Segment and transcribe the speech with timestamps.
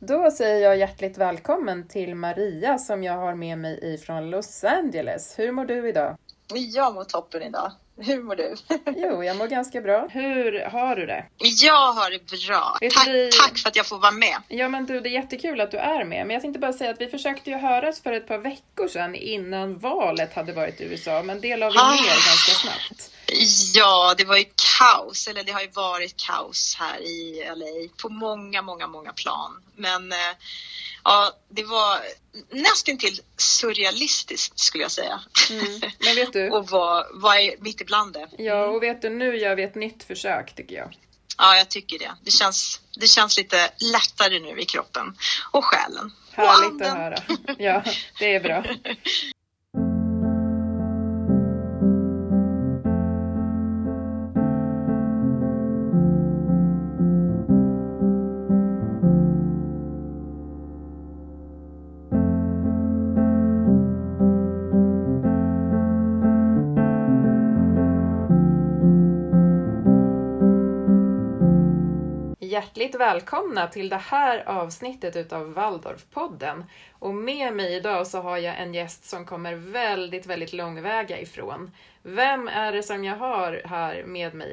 [0.00, 5.38] Då säger jag hjärtligt välkommen till Maria som jag har med mig ifrån Los Angeles.
[5.38, 6.16] Hur mår du idag?
[6.74, 7.72] Jag mår toppen idag.
[8.00, 8.54] Hur mår du?
[8.96, 10.08] Jo, jag mår ganska bra.
[10.10, 11.24] Hur har du det?
[11.38, 12.78] Jag har det bra.
[12.94, 13.30] Tack, vi...
[13.40, 14.36] tack för att jag får vara med.
[14.48, 16.26] Ja, men du, det är jättekul att du är med.
[16.26, 19.14] Men jag tänkte bara säga att vi försökte ju höras för ett par veckor sedan
[19.14, 21.90] innan valet hade varit i USA, men det la vi ah.
[21.90, 23.10] ner ganska snabbt.
[23.74, 24.44] Ja, det var ju
[24.78, 29.62] kaos, eller det har ju varit kaos här i LA på många, många, många plan.
[29.76, 30.18] Men eh,
[31.08, 32.00] ja, det var
[32.50, 35.20] nästan till surrealistiskt skulle jag säga.
[35.50, 35.80] Mm.
[35.98, 36.50] Men vet du?
[36.50, 38.28] och vara var mitt ibland det.
[38.38, 40.96] Ja, och vet du, nu gör vi ett nytt försök tycker jag.
[41.38, 42.10] Ja, jag tycker det.
[42.24, 45.16] Det känns, det känns lite lättare nu i kroppen
[45.52, 46.12] och själen.
[46.32, 47.16] Härligt att höra.
[47.58, 47.84] Ja,
[48.18, 48.64] det är bra.
[72.78, 76.64] Hjärtligt välkomna till det här avsnittet utav Waldorfpodden.
[76.98, 81.70] Och med mig idag så har jag en gäst som kommer väldigt, väldigt långväga ifrån.
[82.02, 84.52] Vem är det som jag har här med mig?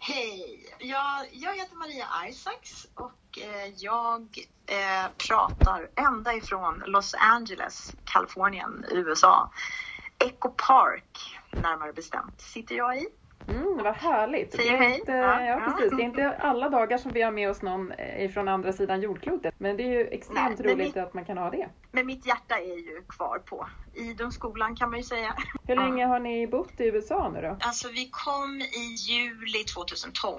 [0.00, 0.66] Hej!
[0.78, 4.20] Jag, jag heter Maria Isaacs och eh, jag
[4.66, 9.50] eh, pratar ända ifrån Los Angeles, Kalifornien, USA.
[10.18, 13.06] Echo Park, närmare bestämt, sitter jag i.
[13.48, 14.56] Mm, vad härligt.
[14.56, 14.98] Säger hej.
[14.98, 15.90] Inte, ja, ja, precis.
[15.96, 19.00] Det är inte alla dagar som vi har med oss någon eh, från andra sidan
[19.02, 19.54] jordklotet.
[19.58, 21.68] Men det är ju extremt Nej, roligt mitt, att man kan ha det.
[21.92, 25.34] Men mitt hjärta är ju kvar på Idunskolan kan man ju säga.
[25.66, 27.56] Hur länge har ni bott i USA nu då?
[27.60, 30.38] Alltså vi kom i juli 2012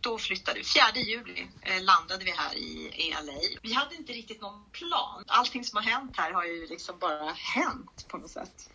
[0.00, 0.64] då flyttade vi.
[0.64, 3.32] 4 juli eh, landade vi här i, i LA.
[3.62, 5.24] Vi hade inte riktigt någon plan.
[5.26, 8.70] Allting som har hänt här har ju liksom bara hänt på något sätt.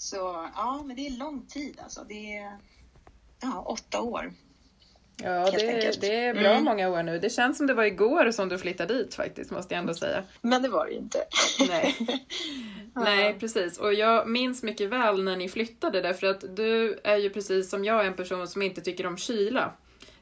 [0.00, 2.04] Så ja, men det är lång tid alltså.
[2.08, 2.58] Det är
[3.40, 4.32] ja, åtta år.
[5.22, 6.64] Ja, det, det, är bra mm.
[6.64, 7.18] många år nu.
[7.18, 10.24] Det känns som det var igår som du flyttade dit faktiskt, måste jag ändå säga.
[10.40, 11.18] Men det var det ju inte.
[11.68, 11.96] Nej.
[12.94, 13.78] Nej, precis.
[13.78, 17.84] Och jag minns mycket väl när ni flyttade därför att du är ju precis som
[17.84, 19.72] jag en person som inte tycker om kyla,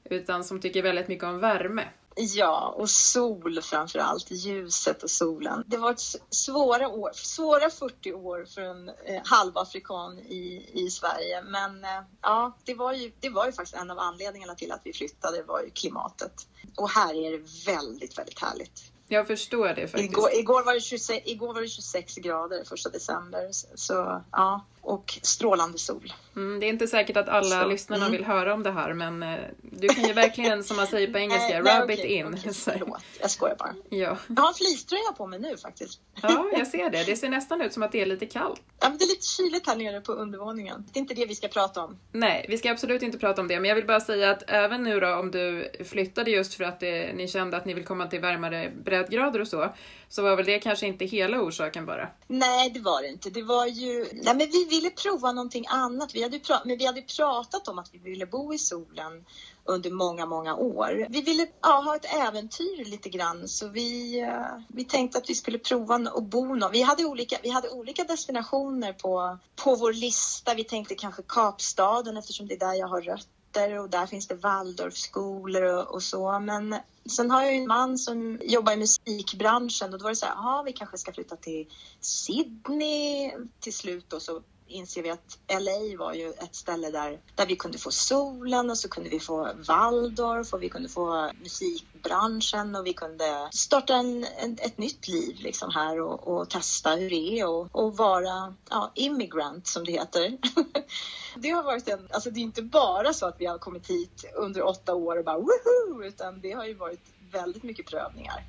[0.04, 1.84] utan som tycker väldigt mycket om värme.
[2.20, 5.64] Ja, och sol framför allt, ljuset och solen.
[5.66, 11.42] Det var ett svåra, år, svåra 40 år för en eh, halvafrikan i, i Sverige.
[11.42, 14.80] Men eh, ja, det var, ju, det var ju faktiskt en av anledningarna till att
[14.84, 16.32] vi flyttade, var ju klimatet.
[16.76, 18.82] Och här är det väldigt, väldigt härligt.
[19.08, 20.12] Jag förstår det faktiskt.
[20.12, 23.48] Igår, igår, var, det 26, igår var det 26 grader första december.
[23.74, 26.12] Så ja, och strålande sol.
[26.36, 28.12] Mm, det är inte säkert att alla så, lyssnarna mm.
[28.12, 31.18] vill höra om det här men eh, du kan ju verkligen som man säger på
[31.24, 32.26] engelska, rub okay, it in.
[32.26, 33.74] Okay, förlåt, jag skojar bara.
[33.88, 34.18] Ja.
[34.28, 36.00] Jag har en fleecetröja på mig nu faktiskt.
[36.22, 37.04] Ja, jag ser det.
[37.04, 38.62] Det ser nästan ut som att det är lite kallt.
[38.80, 40.84] Ja, men det är lite kyligt här nere på undervåningen.
[40.92, 41.98] Det är inte det vi ska prata om.
[42.12, 43.60] Nej, vi ska absolut inte prata om det.
[43.60, 46.80] Men jag vill bara säga att även nu då om du flyttade just för att
[46.80, 49.72] det, ni kände att ni vill komma till varmare breddgrader och så,
[50.08, 52.08] så var väl det kanske inte hela orsaken bara?
[52.26, 53.30] Nej, det var det inte.
[53.30, 54.06] Det var ju...
[54.12, 56.14] Nej, men vi ville prova någonting annat.
[56.14, 59.24] Vi hade, men vi hade pratat om att vi ville bo i solen
[59.64, 61.06] under många, många år.
[61.10, 65.34] Vi ville ja, ha ett äventyr lite grann så vi, uh, vi tänkte att vi
[65.34, 66.72] skulle prova att bo någon.
[66.72, 70.54] Vi hade olika, vi hade olika destinationer på, på vår lista.
[70.54, 74.34] Vi tänkte kanske Kapstaden eftersom det är där jag har rötter och där finns det
[74.34, 76.38] Waldorfskolor och, och så.
[76.38, 76.76] Men
[77.10, 80.34] sen har jag en man som jobbar i musikbranschen och då var det så här,
[80.34, 81.66] ja vi kanske ska flytta till
[82.00, 87.46] Sydney till slut och så inser vi att LA var ju ett ställe där, där
[87.46, 92.76] vi kunde få solen och så kunde vi få Waldorf och vi kunde få musikbranschen
[92.76, 97.10] och vi kunde starta en, en ett nytt liv liksom här och, och testa hur
[97.10, 100.38] det är och, och vara ja, immigrant som det heter.
[101.36, 104.24] det har varit en, alltså det är inte bara så att vi har kommit hit
[104.34, 108.44] under åtta år och bara woho, utan det har ju varit väldigt mycket prövningar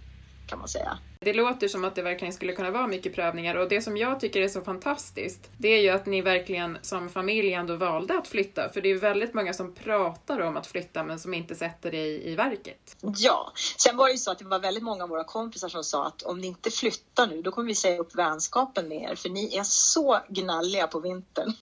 [0.49, 0.97] kan man säga.
[1.19, 4.19] Det låter som att det verkligen skulle kunna vara mycket prövningar och det som jag
[4.19, 8.27] tycker är så fantastiskt, det är ju att ni verkligen som familj ändå valde att
[8.27, 8.69] flytta.
[8.69, 11.91] För det är ju väldigt många som pratar om att flytta men som inte sätter
[11.91, 12.97] det i, i verket.
[13.01, 15.83] Ja, sen var det ju så att det var väldigt många av våra kompisar som
[15.83, 19.15] sa att om ni inte flyttar nu, då kommer vi säga upp vänskapen med er,
[19.15, 21.53] för ni är så gnälliga på vintern.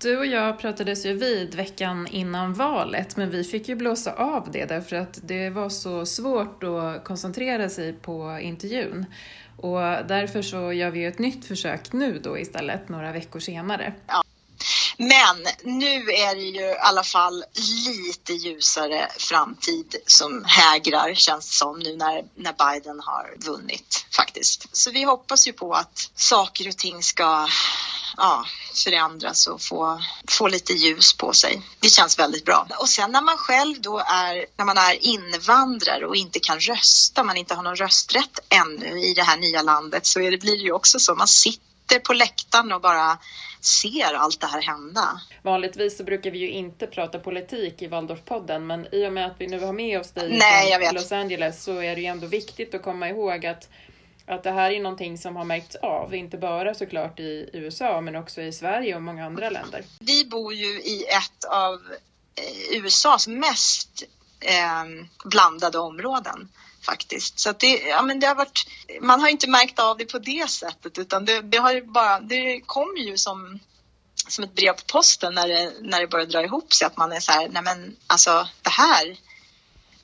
[0.00, 4.50] Du och jag pratades ju vid veckan innan valet, men vi fick ju blåsa av
[4.52, 9.06] det därför att det var så svårt att koncentrera sig på intervjun.
[9.56, 13.94] Och därför så gör vi ett nytt försök nu då istället, några veckor senare.
[14.06, 14.22] Ja.
[14.96, 17.44] Men nu är det ju i alla fall
[17.86, 24.76] lite ljusare framtid som hägrar känns det som nu när, när Biden har vunnit faktiskt.
[24.76, 27.48] Så vi hoppas ju på att saker och ting ska
[28.18, 28.44] ja,
[28.74, 31.62] förändras och få, få lite ljus på sig.
[31.80, 32.66] Det känns väldigt bra.
[32.80, 37.24] Och sen när man själv då är, när man är invandrare och inte kan rösta,
[37.24, 40.56] man inte har någon rösträtt ännu i det här nya landet så är det, blir
[40.56, 41.14] det ju också så.
[41.14, 43.18] Man sitter på läktaren och bara
[43.60, 45.20] ser allt det här hända.
[45.42, 49.36] Vanligtvis så brukar vi ju inte prata politik i Waldorfpodden, men i och med att
[49.38, 52.26] vi nu har med oss dig Nej, från Los Angeles så är det ju ändå
[52.26, 53.68] viktigt att komma ihåg att
[54.28, 58.16] att det här är någonting som har märkts av, inte bara såklart i USA men
[58.16, 59.84] också i Sverige och många andra länder.
[59.98, 61.74] Vi bor ju i ett av
[62.34, 64.02] eh, USAs mest
[64.40, 64.84] eh,
[65.24, 66.48] blandade områden
[66.82, 67.38] faktiskt.
[67.38, 68.66] Så det, ja, men det har varit,
[69.00, 72.60] man har inte märkt av det på det sättet utan det, det har bara, det
[72.60, 73.58] kommer ju som,
[74.28, 77.12] som ett brev på posten när det, när det börjar dra ihop sig att man
[77.12, 79.06] är så här, nej men alltså det här,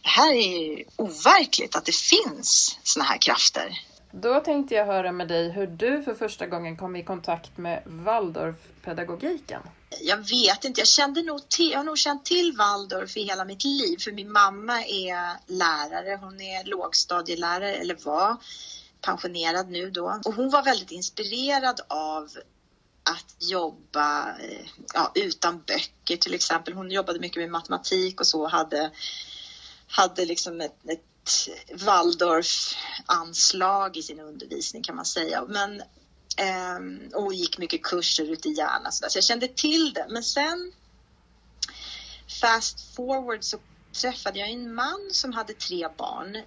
[0.02, 3.80] det här är overkligt att det finns såna här krafter.
[4.20, 7.82] Då tänkte jag höra med dig hur du för första gången kom i kontakt med
[7.86, 9.62] Waldorfpedagogiken.
[10.00, 13.44] Jag vet inte, jag, kände nog till, jag har nog känt till Waldorf i hela
[13.44, 18.36] mitt liv för min mamma är lärare, hon är lågstadielärare eller var
[19.00, 22.28] pensionerad nu då och hon var väldigt inspirerad av
[23.02, 26.74] att jobba eh, ja, utan böcker till exempel.
[26.74, 28.90] Hon jobbade mycket med matematik och så och hade,
[29.88, 31.04] hade liksom ett, ett
[31.74, 35.44] Waldorf-anslag i sin undervisning kan man säga.
[35.48, 35.80] Men,
[36.36, 36.78] eh,
[37.14, 40.06] och gick mycket kurser ute i Järna så, så jag kände till det.
[40.08, 40.72] Men sen
[42.40, 43.58] fast forward så
[43.92, 46.42] träffade jag en man som hade tre barn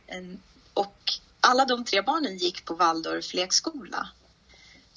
[0.74, 4.10] och alla de tre barnen gick på Waldorf lekskola.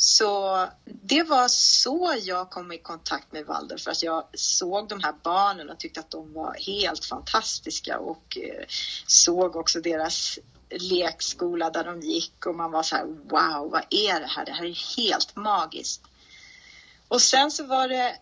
[0.03, 5.03] Så det var så jag kom i kontakt med Waldorf, för att jag såg de
[5.03, 8.65] här barnen och tyckte att de var helt fantastiska och eh,
[9.07, 10.39] såg också deras
[10.71, 14.45] lekskola där de gick och man var så här wow, vad är det här?
[14.45, 16.03] Det här är helt magiskt.
[17.09, 18.17] Och sen så var det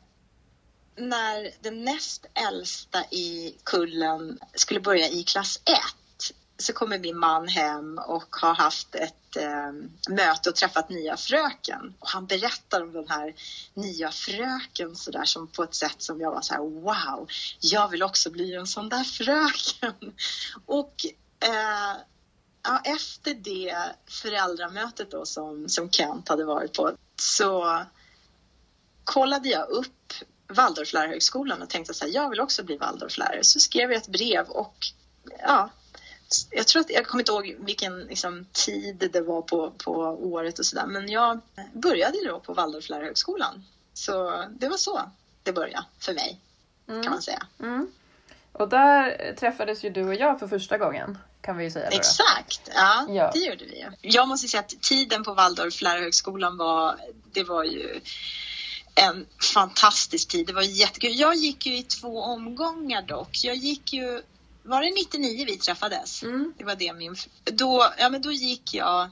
[0.97, 7.49] när den näst äldsta i kullen skulle börja i klass 1 så kommer min man
[7.49, 9.73] hem och har haft ett eh,
[10.09, 11.95] möte och träffat nya fröken.
[11.99, 13.35] Och han berättar om den här
[13.75, 17.29] nya fröken så där som på ett sätt som jag var så här wow,
[17.61, 20.13] jag vill också bli en sån där fröken.
[20.67, 20.95] Och
[21.41, 21.97] eh,
[22.63, 23.77] ja, efter det
[24.07, 27.85] föräldramötet då som, som Kent hade varit på så
[29.05, 30.13] kollade jag upp
[30.49, 33.45] Waldorflärarhögskolan och tänkte så här, jag vill också bli Waldorflärare.
[33.45, 34.87] Så skrev jag ett brev och
[35.39, 35.71] ja,
[36.51, 40.59] jag tror att jag kommer inte ihåg vilken liksom, tid det var på, på året
[40.59, 41.41] och sådär, men jag
[41.73, 43.65] började då på Waldorflärarhögskolan.
[43.95, 45.01] Så det var så
[45.43, 46.41] det började för mig,
[46.89, 47.03] mm.
[47.03, 47.47] kan man säga.
[47.61, 47.91] Mm.
[48.53, 51.89] Och där träffades ju du och jag för första gången, kan vi ju säga.
[51.89, 53.87] Exakt, ja, ja, det gjorde vi.
[54.01, 56.97] Jag måste säga att tiden på Waldorflärarhögskolan var,
[57.33, 58.01] det var ju
[58.95, 60.47] en fantastisk tid.
[60.47, 61.19] Det var jättekul.
[61.19, 63.45] Jag gick ju i två omgångar dock.
[63.45, 64.23] Jag gick ju
[64.69, 66.23] var det 99 vi träffades?
[66.23, 66.55] Mm.
[66.59, 67.17] Det var det min...
[67.45, 69.11] Då, ja, men då gick jag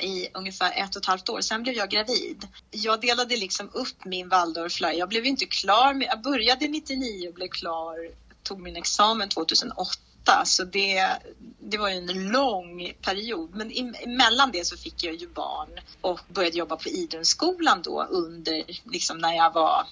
[0.00, 1.40] i ungefär ett och ett halvt år.
[1.40, 2.48] Sen blev jag gravid.
[2.70, 4.96] Jag delade liksom upp min Waldorflärare.
[4.96, 6.08] Jag blev inte klar med...
[6.10, 8.10] Jag började 99 och blev klar,
[8.42, 9.98] tog min examen 2008.
[10.44, 11.08] Så det,
[11.60, 13.54] det var en lång period.
[13.54, 18.64] Men emellan det så fick jag ju barn och började jobba på Idunskolan då under,
[18.84, 19.86] liksom när jag var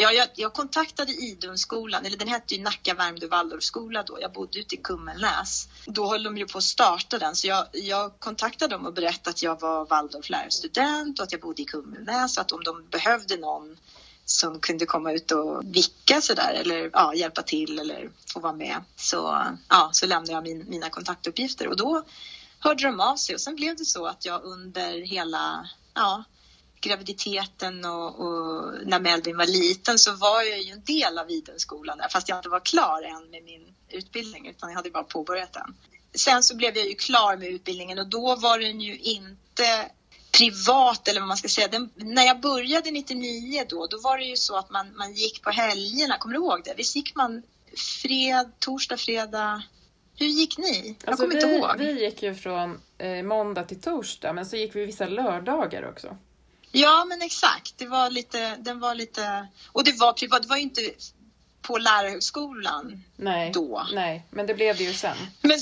[0.00, 4.18] Ja, jag, jag kontaktade Idunskolan, eller den hette ju Nacka Värmdö Waldorfskola då.
[4.20, 5.68] Jag bodde ute i Kummelnäs.
[5.86, 9.30] Då höll de ju på att starta den, så jag, jag kontaktade dem och berättade
[9.30, 13.36] att jag var Waldorflärarstudent och att jag bodde i Kummelnäs och att om de behövde
[13.36, 13.76] någon
[14.24, 18.76] som kunde komma ut och vicka sådär eller ja, hjälpa till eller få vara med
[18.96, 22.02] så, ja, så lämnade jag min, mina kontaktuppgifter och då
[22.58, 26.24] hörde de av sig och sen blev det så att jag under hela ja,
[26.80, 31.98] graviditeten och, och, när Melvin var liten så var jag ju en del av Idenskolan
[31.98, 35.52] där, fast jag inte var klar än med min utbildning utan jag hade bara påbörjat
[35.52, 35.74] den.
[36.14, 39.90] Sen så blev jag ju klar med utbildningen och då var den ju inte
[40.38, 41.68] privat eller vad man ska säga.
[41.68, 45.42] Den, när jag började 99 då, då var det ju så att man, man gick
[45.42, 46.74] på helgerna, kommer du ihåg det?
[46.76, 47.42] Visst gick man
[48.02, 49.62] fred, torsdag, fredag,
[50.18, 50.96] hur gick ni?
[51.00, 51.78] Jag alltså kommer vi, inte ihåg.
[51.78, 56.16] Vi gick ju från eh, måndag till torsdag, men så gick vi vissa lördagar också.
[56.72, 57.74] Ja, men exakt.
[57.76, 60.80] Det var lite, den var lite, och det var privat, det var ju inte
[61.62, 63.86] på lärarhögskolan nej, då.
[63.92, 65.16] Nej, men det blev det ju sen.
[65.42, 65.58] Men,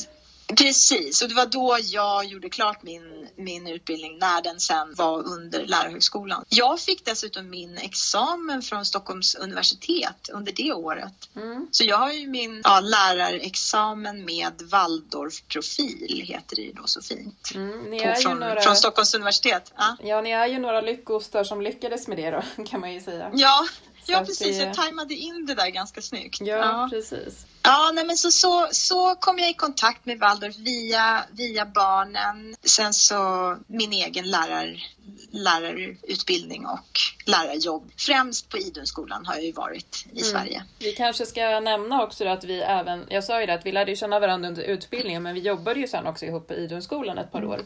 [0.55, 5.23] Precis, och det var då jag gjorde klart min, min utbildning när den sen var
[5.23, 6.45] under Lärarhögskolan.
[6.49, 11.29] Jag fick dessutom min examen från Stockholms universitet under det året.
[11.37, 11.69] Mm.
[11.71, 17.51] Så jag har ju min ja, lärarexamen med Waldorfprofil, heter det ju då så fint.
[17.55, 18.61] Mm, På, från, några...
[18.61, 19.73] från, Stockholms universitet.
[19.77, 19.97] Ja.
[20.03, 23.31] ja, ni är ju några lyckostar som lyckades med det då, kan man ju säga.
[23.35, 23.67] Ja,
[24.07, 24.59] ja precis.
[24.59, 24.65] Det...
[24.65, 26.41] Jag tajmade in det där ganska snyggt.
[26.41, 26.89] Ja, ja.
[26.91, 27.47] precis.
[27.63, 32.57] Ja, nej, men så, så, så kom jag i kontakt med Waldorf via, via barnen.
[32.63, 34.83] Sen så min egen lärar,
[35.31, 37.91] lärarutbildning och lärarjobb.
[37.97, 40.25] Främst på Idunskolan har jag ju varit i mm.
[40.25, 40.65] Sverige.
[40.79, 43.97] Vi kanske ska nämna också att vi även, jag sa ju det att vi lärde
[43.97, 47.45] känna varandra under utbildningen men vi jobbade ju sen också ihop på Idunskolan ett par
[47.45, 47.61] år.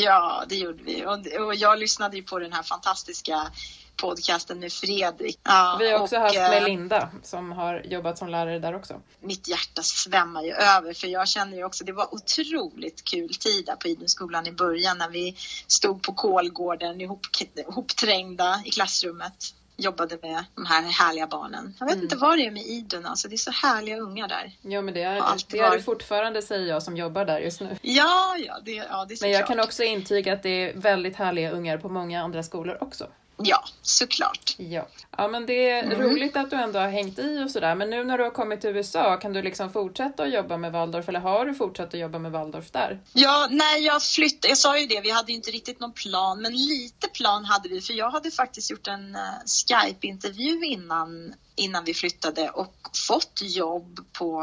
[0.00, 3.50] Ja, det gjorde vi och, och jag lyssnade ju på den här fantastiska
[4.00, 5.38] podcasten med Fredrik.
[5.42, 8.74] Ja, vi har också och, haft med eh, Linda som har jobbat som lärare där
[8.74, 9.00] också.
[9.20, 13.66] Mitt hjärta svämmar ju över för jag känner ju också, det var otroligt kul tid
[13.66, 17.26] där på Idunskolan i början när vi stod på Kolgården ihop,
[17.56, 21.74] ihopträngda i klassrummet jobbade med de här härliga barnen.
[21.78, 22.04] Jag vet mm.
[22.04, 24.52] inte vad det är med Idun, alltså det är så härliga ungar där.
[24.62, 25.22] Ja, men det är.
[25.48, 27.76] Det är det fortfarande, säger jag som jobbar där just nu.
[27.82, 29.48] Ja, ja, det, ja, det är så Men jag klart.
[29.48, 33.06] kan också intyga att det är väldigt härliga ungar på många andra skolor också.
[33.44, 34.54] Ja, såklart.
[34.58, 34.86] Ja.
[35.16, 36.00] ja, men det är mm.
[36.00, 37.74] roligt att du ändå har hängt i och sådär.
[37.74, 40.72] Men nu när du har kommit till USA, kan du liksom fortsätta att jobba med
[40.72, 43.00] Waldorf eller har du fortsatt att jobba med Waldorf där?
[43.12, 46.52] Ja, när jag flyttade, jag sa ju det, vi hade inte riktigt någon plan, men
[46.52, 51.94] lite plan hade vi, för jag hade faktiskt gjort en uh, Skype-intervju innan, innan vi
[51.94, 52.74] flyttade och
[53.08, 54.42] fått jobb på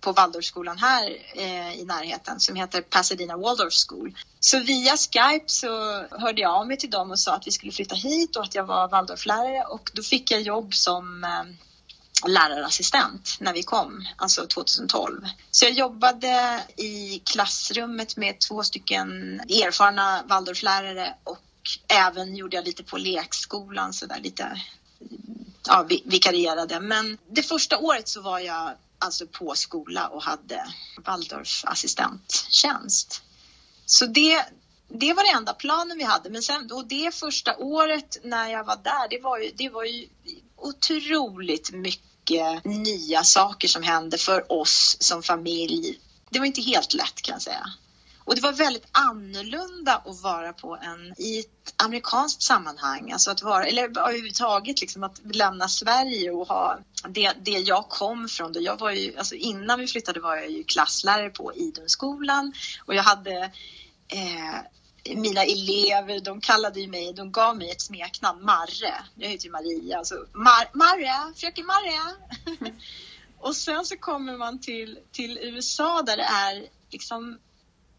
[0.00, 4.18] på Waldorfskolan här eh, i närheten som heter Pasadena Waldorf School.
[4.40, 5.68] Så via Skype så
[6.10, 8.54] hörde jag av mig till dem och sa att vi skulle flytta hit och att
[8.54, 11.44] jag var Waldorflärare och då fick jag jobb som eh,
[12.28, 15.26] lärarassistent när vi kom, alltså 2012.
[15.50, 21.38] Så jag jobbade i klassrummet med två stycken erfarna Waldorflärare och
[21.88, 24.60] även gjorde jag lite på lekskolan så där lite
[25.66, 26.80] ja, vikarierade.
[26.80, 30.64] Men det första året så var jag alltså på skola och hade
[30.96, 33.22] Waldorf-assistenttjänst.
[33.86, 34.44] Så det,
[34.88, 36.30] det var det enda planen vi hade.
[36.30, 39.84] Men sen, och det första året när jag var där, det var ju, det var
[39.84, 40.08] ju
[40.56, 46.00] otroligt mycket nya saker som hände för oss som familj.
[46.30, 47.72] Det var inte helt lätt kan jag säga.
[48.30, 53.42] Och det var väldigt annorlunda att vara på en, i ett amerikanskt sammanhang, alltså att
[53.42, 58.52] vara, eller överhuvudtaget liksom att lämna Sverige och ha det, det jag kom från.
[58.52, 62.52] Då jag var ju, alltså innan vi flyttade var jag ju klasslärare på Idunskolan
[62.86, 63.50] och jag hade
[64.08, 68.94] eh, mina elever, de kallade ju mig, de gav mig ett smeknamn, Marre.
[69.14, 72.14] Jag heter ju Maria, alltså Mar Marre, fröken Marre.
[73.38, 77.38] och sen så kommer man till, till USA där det är liksom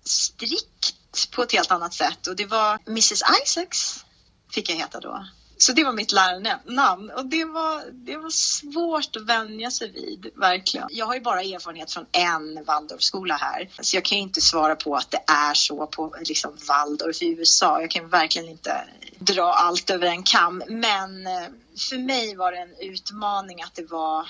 [0.03, 4.05] strikt på ett helt annat sätt och det var Mrs Isaacs
[4.51, 5.25] fick jag heta då.
[5.61, 10.31] Så det var mitt lärarnamn och det var, det var svårt att vänja sig vid,
[10.35, 10.87] verkligen.
[10.91, 14.75] Jag har ju bara erfarenhet från en Waldorfskola här, så jag kan ju inte svara
[14.75, 17.81] på att det är så på liksom Waldorf i USA.
[17.81, 18.87] Jag kan verkligen inte
[19.19, 21.47] dra allt över en kam, men eh,
[21.89, 24.29] för mig var det en utmaning att det var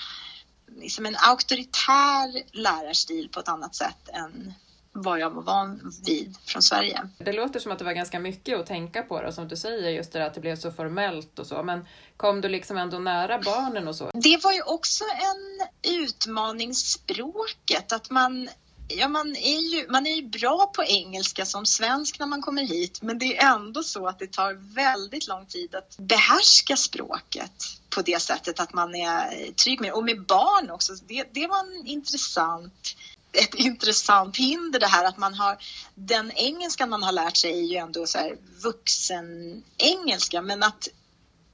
[0.67, 4.53] liksom en auktoritär lärarstil på ett annat sätt än
[4.93, 7.09] vad jag var van vid från Sverige.
[7.17, 9.89] Det låter som att det var ganska mycket att tänka på då, som du säger,
[9.89, 11.63] just det där att det blev så formellt och så.
[11.63, 11.85] Men
[12.17, 14.11] kom du liksom ändå nära barnen och så?
[14.13, 15.67] Det var ju också en
[16.01, 18.49] utmaning, språket, att man
[18.93, 22.61] Ja, man är, ju, man är ju bra på engelska som svensk när man kommer
[22.61, 27.51] hit men det är ändå så att det tar väldigt lång tid att behärska språket
[27.89, 31.59] på det sättet att man är trygg med Och med barn också, det, det var
[31.59, 32.95] en intressant
[33.33, 35.57] ett intressant hinder det här att man har
[35.95, 40.89] den engelskan man har lärt sig är ju ändå så här vuxen engelska men att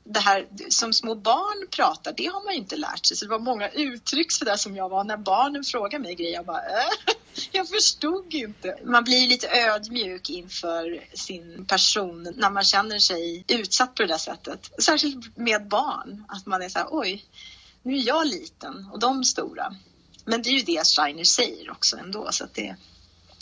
[0.10, 3.18] det här som små barn pratar, det har man ju inte lärt sig.
[3.18, 6.34] Så det var många uttryck så där som jag var när barnen frågade mig grejer.
[6.34, 7.14] Jag bara, äh,
[7.52, 8.80] jag förstod inte.
[8.86, 14.18] Man blir lite ödmjuk inför sin person när man känner sig utsatt på det där
[14.18, 14.72] sättet.
[14.84, 17.26] Särskilt med barn, att man är så här, oj,
[17.84, 19.76] nu är jag liten och de stora.
[20.28, 22.76] Men det är ju det Steiner säger också ändå, så att det,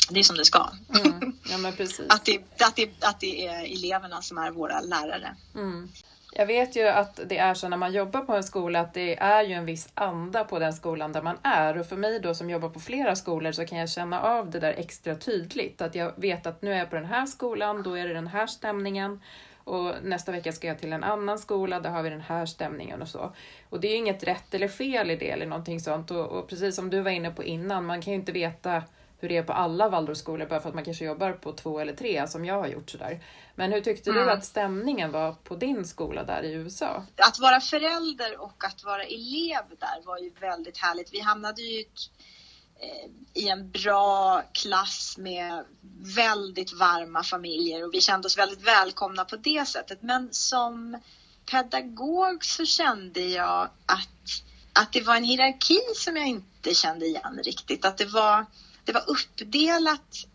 [0.10, 0.70] det är som det ska.
[0.90, 1.38] Mm.
[1.50, 1.70] Ja,
[2.10, 5.36] att, det, att, det, att det är eleverna som är våra lärare.
[5.56, 5.92] Mm.
[6.38, 9.20] Jag vet ju att det är så när man jobbar på en skola att det
[9.20, 12.36] är ju en viss anda på den skolan där man är och för mig då
[12.36, 15.82] som jobbar på flera skolor så kan jag känna av det där extra tydligt.
[15.82, 18.28] Att jag vet att nu är jag på den här skolan, då är det den
[18.28, 19.22] här stämningen
[19.66, 23.02] och nästa vecka ska jag till en annan skola, där har vi den här stämningen
[23.02, 23.34] och så.
[23.70, 26.48] Och det är ju inget rätt eller fel i det eller någonting sånt och, och
[26.48, 28.84] precis som du var inne på innan, man kan ju inte veta
[29.20, 31.94] hur det är på alla Waldorfskolor bara för att man kanske jobbar på två eller
[31.94, 33.20] tre som jag har gjort sådär.
[33.56, 34.26] Men hur tyckte mm.
[34.26, 37.06] du att stämningen var på din skola där i USA?
[37.18, 41.14] Att vara förälder och att vara elev där var ju väldigt härligt.
[41.14, 41.86] Vi hamnade ju eh,
[42.80, 45.66] Eh, i en bra klass med
[46.16, 50.02] väldigt varma familjer och vi kände oss väldigt välkomna på det sättet.
[50.02, 51.02] Men som
[51.52, 57.40] pedagog så kände jag att, att det var en hierarki som jag inte kände igen
[57.44, 57.86] riktigt.
[57.86, 58.46] Att det var,
[58.84, 60.26] det var uppdelat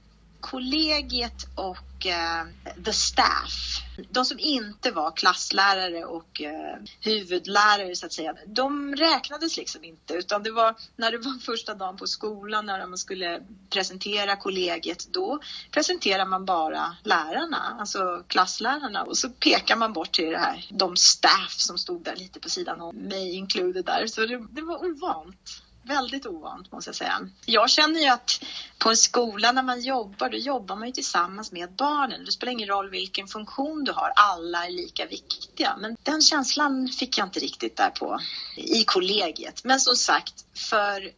[0.40, 3.79] kollegiet och uh, the staff,
[4.10, 10.14] de som inte var klasslärare och eh, huvudlärare så att säga, de räknades liksom inte.
[10.14, 15.08] Utan det var när det var första dagen på skolan när man skulle presentera kollegiet
[15.12, 19.02] då presenterar man bara lärarna, alltså klasslärarna.
[19.02, 22.50] Och så pekar man bort till det här, de staff som stod där lite på
[22.50, 24.06] sidan om mig included där.
[24.06, 27.28] Så det, det var ovant väldigt ovant måste jag säga.
[27.46, 28.44] Jag känner ju att
[28.78, 32.24] på en skola när man jobbar, då jobbar man ju tillsammans med barnen.
[32.24, 35.76] Det spelar ingen roll vilken funktion du har, alla är lika viktiga.
[35.76, 38.20] Men den känslan fick jag inte riktigt där på
[38.56, 39.64] i kollegiet.
[39.64, 41.10] Men som sagt, för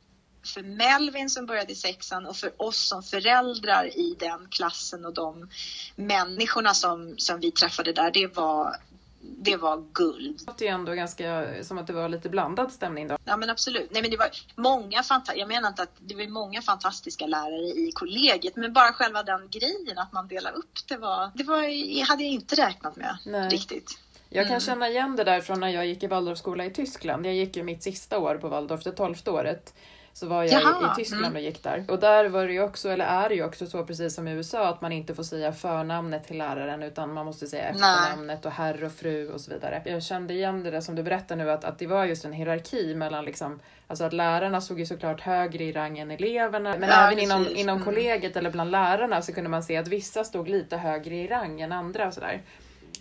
[0.45, 5.15] för Melvin som började i sexan och för oss som föräldrar i den klassen och
[5.15, 5.49] de
[5.97, 8.77] människorna som, som vi träffade där, det var
[9.23, 10.39] det var guld.
[10.39, 13.19] Det låter ju ändå ganska som att det var lite blandad stämning då.
[13.25, 13.91] Ja men absolut.
[13.91, 17.67] Nej men det var många fantastiska, jag menar inte att det var många fantastiska lärare
[17.67, 22.07] i kollegiet men bara själva den grejen att man delar upp det var, det var,
[22.09, 23.49] hade jag inte räknat med Nej.
[23.49, 23.99] riktigt.
[24.29, 24.61] Jag kan mm.
[24.61, 27.27] känna igen det där från när jag gick i Waldorfskola i Tyskland.
[27.27, 29.75] Jag gick ju mitt sista år på Waldorf, det tolfte året
[30.15, 31.37] så var jag Jaha, i Tyskland mm.
[31.37, 31.85] och gick där.
[31.89, 34.33] Och där var det ju också, eller är det ju också så precis som i
[34.33, 38.53] USA, att man inte får säga förnamnet till läraren utan man måste säga efternamnet och
[38.53, 39.83] herr och fru och så vidare.
[39.85, 42.33] Jag kände igen det där som du berättar nu, att, att det var just en
[42.33, 46.77] hierarki mellan liksom, alltså att lärarna såg ju såklart högre i rang än eleverna.
[46.79, 47.85] Men ja, även inom, inom mm.
[47.85, 51.61] kollegiet eller bland lärarna så kunde man se att vissa stod lite högre i rang
[51.61, 52.43] än andra och sådär.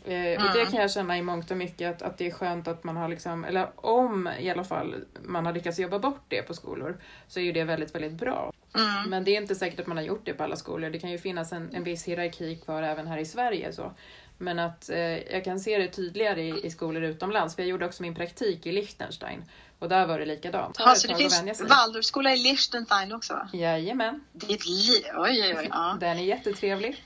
[0.06, 0.48] Mm.
[0.48, 2.84] Och det kan jag känna i mångt och mycket att, att det är skönt att
[2.84, 6.54] man har liksom, eller om i alla fall man har lyckats jobba bort det på
[6.54, 8.54] skolor så är ju det väldigt, väldigt bra.
[8.76, 9.10] Mm.
[9.10, 10.90] Men det är inte säkert att man har gjort det på alla skolor.
[10.90, 13.74] Det kan ju finnas en, en viss hierarki kvar även här i Sverige.
[13.74, 13.92] Så.
[14.38, 14.98] Men att eh,
[15.34, 17.56] jag kan se det tydligare i, i skolor utomlands.
[17.56, 19.44] För jag gjorde också min praktik i Liechtenstein
[19.80, 20.76] och där var det likadant.
[20.80, 23.48] Ja, så det finns Waldorfskola i Liechtenstein också?
[23.54, 24.24] Jajamän.
[24.32, 25.04] Det är ett liv.
[25.18, 25.68] Oj, oj, oj.
[25.72, 25.98] Ja.
[26.00, 27.04] Den är jättetrevlig.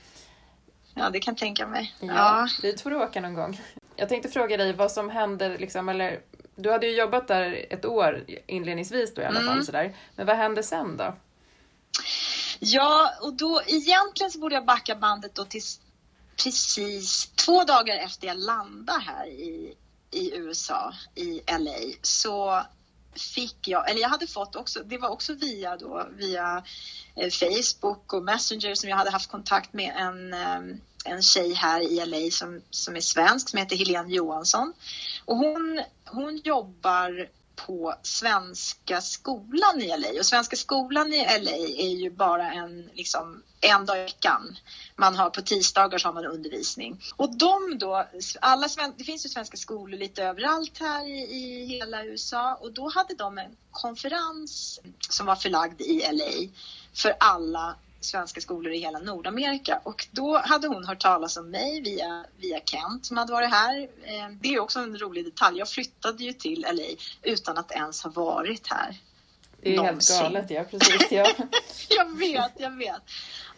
[0.98, 1.94] Ja, det kan jag tänka mig.
[2.00, 2.48] Ja, ja.
[2.62, 3.60] Dit får du åka någon gång.
[3.96, 6.20] Jag tänkte fråga dig vad som händer, liksom, eller
[6.56, 9.54] du hade ju jobbat där ett år inledningsvis då i alla mm.
[9.54, 9.64] fall.
[9.64, 9.96] Sådär.
[10.14, 11.14] Men vad hände sen då?
[12.58, 15.62] Ja, och då egentligen så borde jag backa bandet då till
[16.44, 19.74] precis två dagar efter jag landade här i,
[20.10, 22.62] i USA, i LA, så
[23.34, 26.62] fick jag, eller jag hade fått också, det var också via då, via
[27.16, 31.80] Eh, Facebook och Messenger som jag hade haft kontakt med en, eh, en tjej här
[31.80, 34.72] i LA som, som är svensk som heter Helene Johansson.
[35.24, 41.96] Och hon, hon jobbar på Svenska skolan i LA och Svenska skolan i LA är
[41.96, 44.56] ju bara en, liksom, en dag i veckan.
[44.96, 48.06] Man har på tisdagar så har man undervisning och de då,
[48.40, 52.88] alla det finns ju svenska skolor lite överallt här i, i hela USA och då
[52.88, 56.52] hade de en konferens som var förlagd i LA
[56.96, 61.80] för alla svenska skolor i hela Nordamerika och då hade hon hört talas om mig
[61.80, 63.82] via, via Kent som hade varit här.
[63.82, 65.58] Eh, det är också en rolig detalj.
[65.58, 68.96] Jag flyttade ju till LA utan att ens ha varit här.
[69.62, 70.16] Det är Någonsin.
[70.16, 71.06] helt galet, ja precis.
[71.10, 71.26] Ja.
[71.88, 73.02] jag vet, jag vet.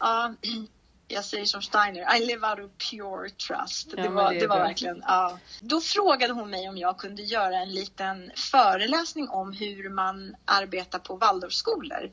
[0.03, 0.63] Uh,
[1.09, 3.89] jag säger som Steiner, I live out of pure trust.
[3.97, 5.39] Ja, det var, det, det var verkligen, ja.
[5.61, 10.99] Då frågade hon mig om jag kunde göra en liten föreläsning om hur man arbetar
[10.99, 12.11] på Waldorfskolor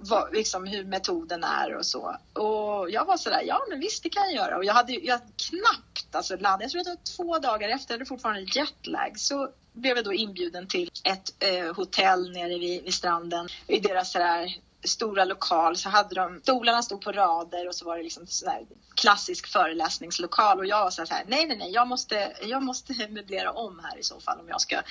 [0.00, 2.16] vad, liksom hur metoden är och så.
[2.32, 4.56] Och jag var sådär, ja men visst det kan jag göra.
[4.56, 7.94] Och jag hade jag knappt alltså landat, jag tror att det var två dagar efter,
[7.94, 12.82] jag hade fortfarande jetlag, så blev jag då inbjuden till ett eh, hotell nere vid,
[12.82, 17.74] vid stranden i deras sådär stora lokal så hade de, stolarna stod på rader och
[17.74, 21.70] så var det liksom sådär klassisk föreläsningslokal och jag var så här, nej nej nej,
[21.70, 24.82] jag måste, jag måste möblera om här i så fall om jag ska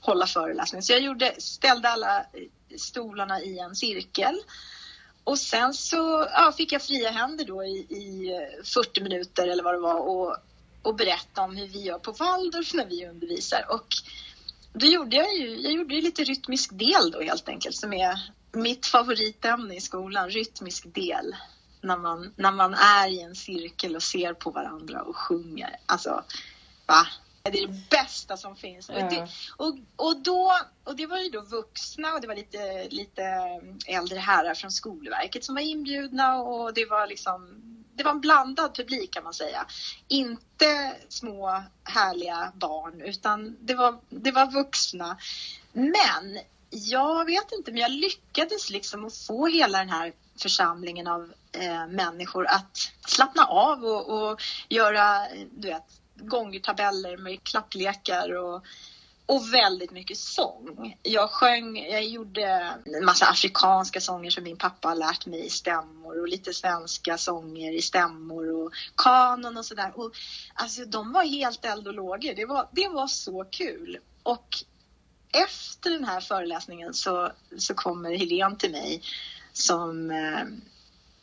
[0.00, 0.82] hålla föreläsning.
[0.82, 2.26] Så jag gjorde, ställde alla
[2.76, 4.34] stolarna i en cirkel
[5.28, 9.62] och sen så ja, fick jag fria händer då i, i eh, 40 minuter eller
[9.62, 10.36] vad det var och,
[10.82, 13.66] och berätta om hur vi gör på Waldorf när vi undervisar.
[13.70, 13.86] Och
[14.72, 18.32] då gjorde jag ju, jag gjorde ju lite rytmisk del då helt enkelt som är
[18.52, 21.36] mitt favoritämne i skolan, rytmisk del.
[21.80, 25.76] När man, när man är i en cirkel och ser på varandra och sjunger.
[25.86, 26.24] Alltså,
[26.86, 27.06] va?
[27.50, 28.90] Det är det bästa som finns.
[28.94, 29.04] Ja.
[29.04, 30.52] Och, det, och, och, då,
[30.84, 33.22] och det var ju då vuxna och det var lite, lite
[33.86, 37.62] äldre herrar från Skolverket som var inbjudna och det var liksom
[37.98, 39.66] det var en blandad publik kan man säga.
[40.08, 45.18] Inte små härliga barn utan det var, det var vuxna.
[45.72, 46.38] Men
[46.70, 51.86] jag vet inte, men jag lyckades liksom att få hela den här församlingen av eh,
[51.86, 55.86] människor att slappna av och, och göra du vet,
[56.20, 58.64] gångtabeller med klapplekar och,
[59.26, 60.96] och väldigt mycket sång.
[61.02, 62.42] Jag sjöng, jag gjorde
[62.84, 67.18] en massa afrikanska sånger som min pappa har lärt mig i stämmor och lite svenska
[67.18, 69.92] sånger i stämmor och kanon och sådär.
[69.94, 70.12] Och,
[70.54, 72.34] alltså de var helt eld och lågor.
[72.34, 73.98] Det var, det var så kul.
[74.22, 74.64] Och
[75.32, 79.02] efter den här föreläsningen så, så kommer Helene till mig
[79.52, 80.44] som, eh,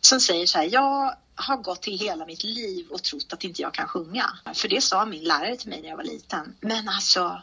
[0.05, 3.61] som säger så här, jag har gått till hela mitt liv och trott att inte
[3.61, 4.39] jag kan sjunga.
[4.53, 6.55] För det sa min lärare till mig när jag var liten.
[6.61, 7.41] Men alltså,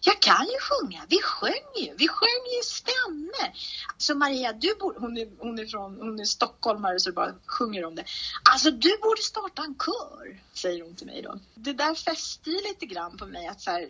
[0.00, 1.06] jag kan ju sjunga.
[1.08, 1.94] Vi sjöng ju.
[1.96, 3.54] Vi sjöng ju stämmer.
[3.92, 7.84] Alltså Maria, du borde, hon, är, hon, är från, hon är stockholmare så bara sjunger
[7.84, 8.04] om det.
[8.52, 11.38] Alltså du borde starta en kör, säger hon till mig då.
[11.54, 13.88] Det där fäste ju lite grann på mig att så här,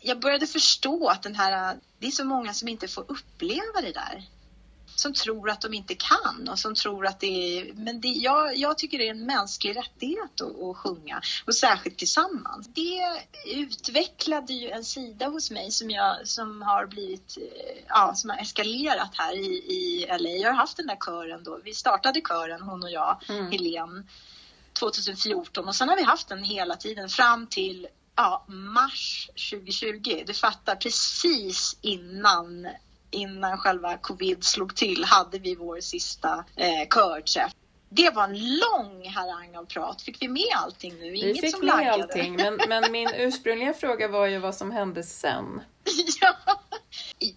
[0.00, 3.92] jag började förstå att den här, det är så många som inte får uppleva det
[3.92, 4.24] där.
[4.96, 7.26] Som tror att de inte kan och som tror att det
[7.58, 7.72] är...
[7.72, 11.98] Men det, jag, jag tycker det är en mänsklig rättighet att, att sjunga och särskilt
[11.98, 12.68] tillsammans.
[12.74, 17.38] Det utvecklade ju en sida hos mig som, jag, som har blivit,
[17.88, 20.30] ja, som har eskalerat här i, i LA.
[20.30, 21.60] Jag har haft den där kören då.
[21.64, 23.50] Vi startade kören, hon och jag, mm.
[23.50, 24.02] Helene,
[24.72, 30.22] 2014 och sen har vi haft den hela tiden fram till ja, mars 2020.
[30.26, 32.68] Du fattar, precis innan,
[33.12, 37.52] innan själva covid slog till hade vi vår sista eh, körträff.
[37.88, 40.02] Det var en lång harang av prat.
[40.02, 41.14] Fick vi med allting nu?
[41.16, 42.02] Inget vi fick som med laggade.
[42.02, 45.60] allting, men, men min ursprungliga fråga var ju vad som hände sen.
[46.20, 46.36] ja.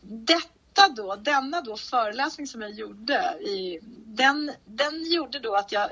[0.01, 5.89] Detta då, denna då föreläsning som jag gjorde, i, den, den gjorde då att jag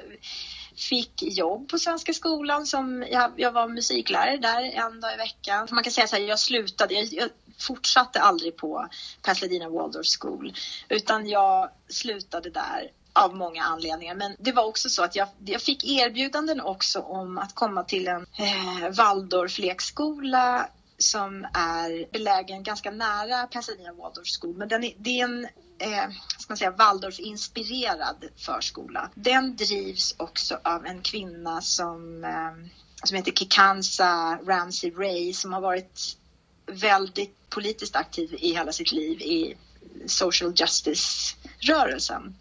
[0.75, 5.67] fick jobb på Svenska skolan som jag, jag var musiklärare där en dag i veckan.
[5.71, 8.87] Man kan säga så här, jag slutade, jag, jag fortsatte aldrig på
[9.21, 10.53] Pasadena Waldorf School
[10.89, 14.15] utan jag slutade där av många anledningar.
[14.15, 18.07] Men det var också så att jag, jag fick erbjudanden också om att komma till
[18.07, 24.57] en eh, Waldorf-lekskola som är belägen ganska nära Pasadena Waldorf School.
[24.57, 29.09] Men den är, det är en eh, ska man säga, Waldorf-inspirerad förskola.
[29.15, 32.69] Den drivs också av en kvinna som, eh,
[33.03, 36.17] som heter Kikansa Ramsey Ray som har varit
[36.65, 39.57] väldigt politiskt aktiv i hela sitt liv i
[40.05, 42.35] social justice-rörelsen.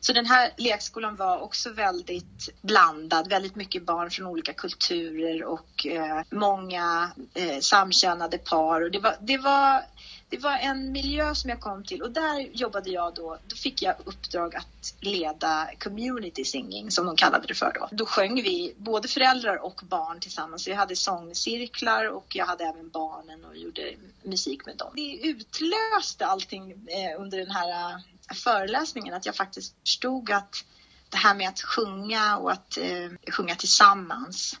[0.00, 5.86] Så den här lekskolan var också väldigt blandad, väldigt mycket barn från olika kulturer och
[5.86, 8.82] eh, många eh, samkönade par.
[8.82, 9.82] Och det, var, det, var,
[10.30, 13.82] det var en miljö som jag kom till och där jobbade jag då, då fick
[13.82, 17.88] jag uppdrag att leda community singing som de kallade det för då.
[17.92, 20.68] Då sjöng vi både föräldrar och barn tillsammans.
[20.68, 24.92] Vi hade sångcirklar och jag hade även barnen och gjorde musik med dem.
[24.96, 28.02] Det utlöste allting eh, under den här
[28.34, 30.64] föreläsningen att jag faktiskt förstod att
[31.08, 34.58] det här med att sjunga och att eh, sjunga tillsammans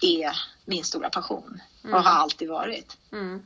[0.00, 2.04] är min stora passion och Mm.
[2.04, 2.96] har alltid varit.
[3.12, 3.42] Mm.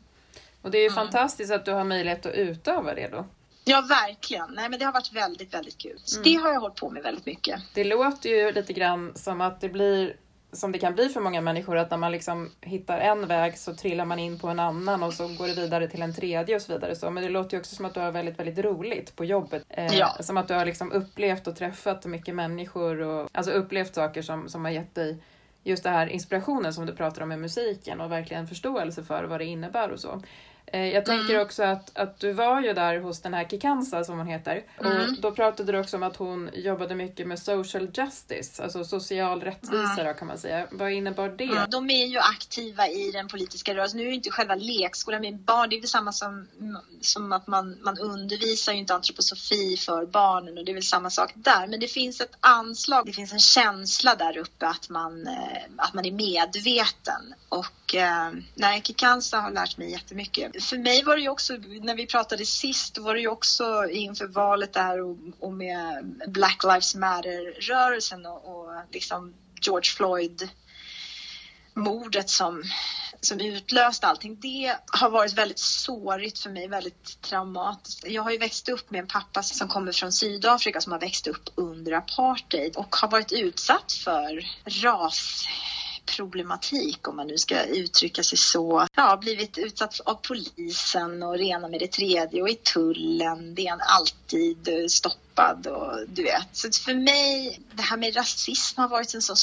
[0.63, 0.95] Och det är ju Mm.
[0.95, 3.27] fantastiskt att du har möjlighet att utöva det då.
[3.65, 4.47] Ja, verkligen.
[4.55, 5.99] Nej, men det har varit väldigt, väldigt kul.
[6.13, 6.23] Mm.
[6.25, 7.61] det har jag hållit på med väldigt mycket.
[7.75, 10.17] Det låter ju lite grann som att det blir
[10.53, 13.75] som det kan bli för många människor att när man liksom hittar en väg så
[13.75, 16.63] trillar man in på en annan och så går det vidare till en tredje och
[16.63, 16.97] så vidare.
[16.97, 19.65] Så, men det låter ju också som att du har väldigt, väldigt roligt på jobbet.
[19.69, 20.17] Eh, Ja.
[20.21, 24.49] Som att du har liksom upplevt och träffat mycket människor och alltså upplevt saker som,
[24.49, 25.23] som har gett dig
[25.65, 29.41] just det här inspirationen som du pratar om med musiken och verkligen förståelse för vad
[29.41, 30.23] det innebär och så.
[30.73, 31.47] Eh, Jag tänker Mm.
[31.47, 34.63] också att, att du var ju där hos den här Kikansa som hon heter.
[34.81, 34.97] Mm.
[35.03, 39.41] Och då pratade du också om att hon jobbade mycket med social justice, alltså social
[39.41, 40.67] rättvisa då, kan man säga.
[40.71, 41.45] Vad innebar det?
[41.45, 41.71] Mm.
[41.71, 43.99] De är ju aktiva i den politiska rörelsen.
[43.99, 46.49] Nu är ju inte själva lekskolan med barn, det är väl samma som,
[47.01, 51.11] som att man, man undervisar ju inte antroposofi för barnen och det är väl samma
[51.11, 51.67] sak där.
[51.67, 55.95] Men det finns ett anslag, det finns en känsla där uppe att man, eh, att
[55.95, 57.35] man är medveten.
[57.49, 60.60] Och eh, nej, Kikansa har lärt mig jättemycket.
[60.61, 64.27] För mig var det ju också, när vi pratade sist, var det ju också inför
[64.27, 70.49] valet där och, och med Black Lives Matter-rörelsen och, och liksom George Floyd
[71.75, 72.63] mordet som,
[73.21, 74.41] som utlöste allting.
[74.41, 78.07] Det har varit väldigt sårigt för mig, väldigt traumatiskt.
[78.07, 81.27] Jag har ju växt upp med en pappa som kommer från Sydafrika som har växt
[81.27, 84.47] upp under apartheid och har varit utsatt för
[84.83, 85.47] ras
[86.17, 88.87] problematik om man nu ska uttrycka sig så.
[88.97, 93.55] Ja, blivit utsatt av polisen och rena med det tredje och i tullen.
[93.55, 96.49] Det är en alltid stoppad och du vet.
[96.53, 99.35] Så för mig, det här med rasism har varit en så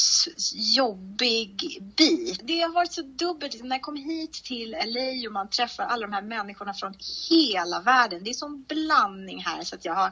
[0.56, 2.40] jobbig bit.
[2.44, 3.64] Det har varit så dubbelt.
[3.64, 6.94] När jag kom hit till LA och man träffar alla de här människorna från
[7.30, 8.24] hela världen.
[8.24, 10.12] Det är sån blandning här så att jag har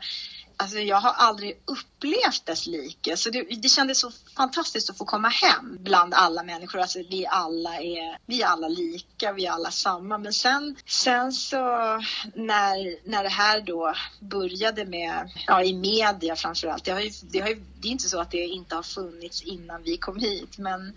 [0.57, 3.17] Alltså jag har aldrig upplevt dess like.
[3.17, 6.79] Så det, det kändes så fantastiskt att få komma hem bland alla människor.
[6.79, 10.17] Alltså vi alla är, vi är alla lika, vi är alla samma.
[10.17, 11.57] Men sen, sen så
[12.33, 16.85] när, när det här då började med, ja i media framförallt.
[16.85, 19.41] Det, har ju, det, har ju, det är inte så att det inte har funnits
[19.41, 20.57] innan vi kom hit.
[20.57, 20.93] Men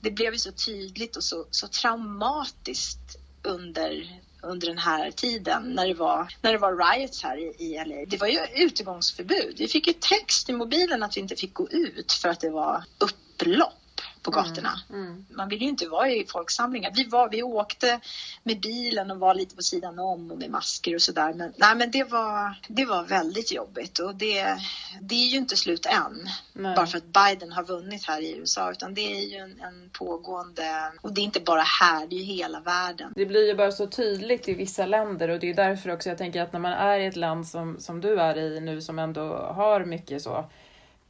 [0.00, 5.88] det blev ju så tydligt och så, så traumatiskt under under den här tiden när
[5.88, 8.04] det var, när det var riots här i, i LA.
[8.06, 9.54] Det var ju utegångsförbud.
[9.58, 12.50] Vi fick ju text i mobilen att vi inte fick gå ut för att det
[12.50, 13.81] var upplopp
[14.22, 14.80] på mm, gatorna.
[14.90, 15.26] Mm, mm.
[15.30, 16.92] Man vill ju inte vara i folksamlingar.
[16.94, 18.00] Vi, var, vi åkte
[18.42, 21.34] med bilen och var lite på sidan om och med masker och sådär.
[21.34, 24.56] Men, nej, men det, var, det var väldigt jobbigt och det,
[25.00, 26.28] det är ju inte slut än.
[26.52, 26.76] Nej.
[26.76, 29.90] Bara för att Biden har vunnit här i USA utan det är ju en, en
[29.92, 33.12] pågående och det är inte bara här, det är ju hela världen.
[33.16, 36.18] Det blir ju bara så tydligt i vissa länder och det är därför också jag
[36.18, 38.98] tänker att när man är i ett land som, som du är i nu som
[38.98, 40.50] ändå har mycket så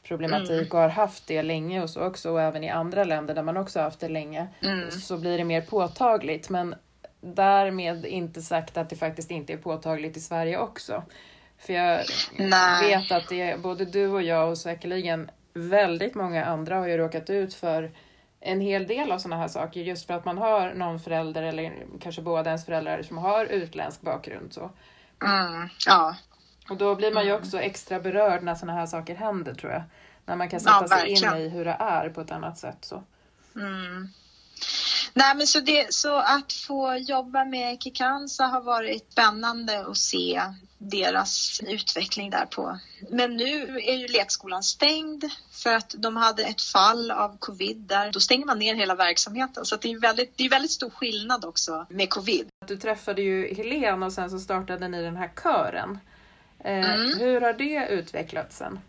[0.03, 0.69] problematik mm.
[0.71, 3.57] och har haft det länge och så också och även i andra länder där man
[3.57, 4.91] också haft det länge mm.
[4.91, 6.51] så blir det mer påtagligt.
[6.51, 6.75] Men
[7.21, 11.03] därmed inte sagt att det faktiskt inte är påtagligt i Sverige också.
[11.59, 12.05] För jag
[12.37, 12.88] Nej.
[12.88, 17.31] vet att det både du och jag och säkerligen väldigt många andra har ju råkat
[17.31, 17.91] ut för
[18.41, 21.73] en hel del av sådana här saker just för att man har någon förälder eller
[22.01, 24.53] kanske båda ens föräldrar som har utländsk bakgrund.
[24.53, 24.71] Så.
[25.25, 26.17] Mm, ja.
[26.68, 27.42] Och då blir man ju mm.
[27.42, 29.83] också extra berörd när sådana här saker händer tror jag.
[30.27, 32.79] När man kan sätta ja, sig in i hur det är på ett annat sätt.
[32.81, 33.03] Så.
[33.57, 34.09] Mm.
[35.14, 40.42] Nej, men så, det, så att få jobba med Kikansa har varit spännande att se
[40.79, 42.79] deras utveckling där på.
[43.11, 48.12] Men nu är ju lekskolan stängd för att de hade ett fall av covid där.
[48.12, 51.44] Då stänger man ner hela verksamheten så det är väldigt, det är väldigt stor skillnad
[51.44, 52.46] också med covid.
[52.66, 55.98] Du träffade ju Helene och sen så startade ni den här kören.
[56.64, 57.18] Eh, mm.
[57.18, 58.81] Hur har det utvecklats sen?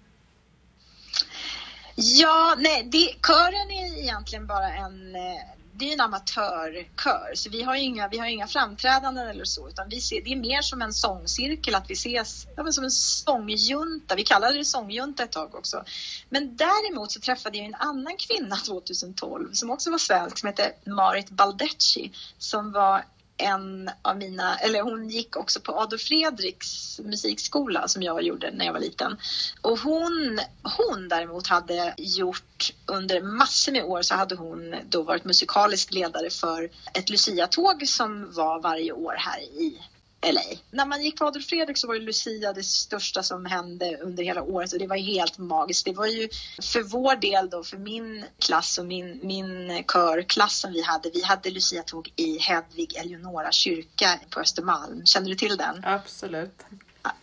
[1.96, 7.64] Ja, nej, det, kören är egentligen bara en eh, det är en amatörkör, så vi
[7.64, 10.82] har inga, vi har inga framträdanden eller så, utan vi ser, det är mer som
[10.82, 14.16] en sångcirkel, att vi ses ja, som en sångjunta.
[14.16, 15.84] Vi kallade det sångjunta ett tag också.
[16.30, 20.74] Men däremot så träffade jag en annan kvinna 2012 som också var svensk, som hette
[20.86, 23.06] Marit Baldecci, som var
[23.38, 28.66] en av mina, eller hon gick också på Adolf Fredriks musikskola som jag gjorde när
[28.66, 29.18] jag var liten.
[29.62, 30.40] Och hon,
[30.78, 36.30] hon däremot hade gjort under massor med år så hade hon då varit musikalisk ledare
[36.30, 39.82] för ett Lucia-tåg som var varje år här i
[40.24, 40.42] LA.
[40.72, 44.24] När man gick på Adolf Fredrik så var ju Lucia det största som hände under
[44.24, 45.86] hela året och det var helt magiskt.
[45.86, 46.30] Det var ju
[46.62, 51.24] för vår del då, för min klass och min, min körklass som vi hade, vi
[51.24, 55.06] hade Lucia-tåg i Hedvig Eleonora kyrka på Östermalm.
[55.06, 55.82] Känner du till den?
[55.86, 56.64] Absolut.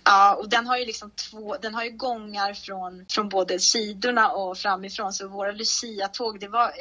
[0.05, 4.29] Ja, och den har ju liksom två, den har ju gångar från, från både sidorna
[4.29, 6.73] och framifrån så våra Lucia-tåg, det var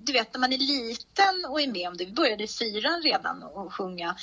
[0.00, 2.04] du vet när man är liten och är med om det.
[2.04, 4.16] Vi började i fyran redan och sjunga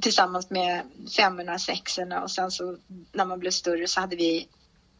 [0.00, 0.82] tillsammans med
[1.16, 2.76] femmorna, sexorna och sen så
[3.12, 4.48] när man blev större så hade vi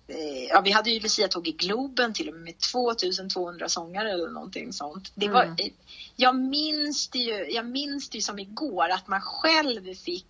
[0.08, 4.28] eh, Ja, vi hade ju Lucia-tåg i Globen till och med med 2200 sångare eller
[4.28, 5.12] någonting sånt.
[5.14, 5.56] Det var, mm.
[6.16, 10.26] jag, minns det ju, jag minns det ju som igår att man själv fick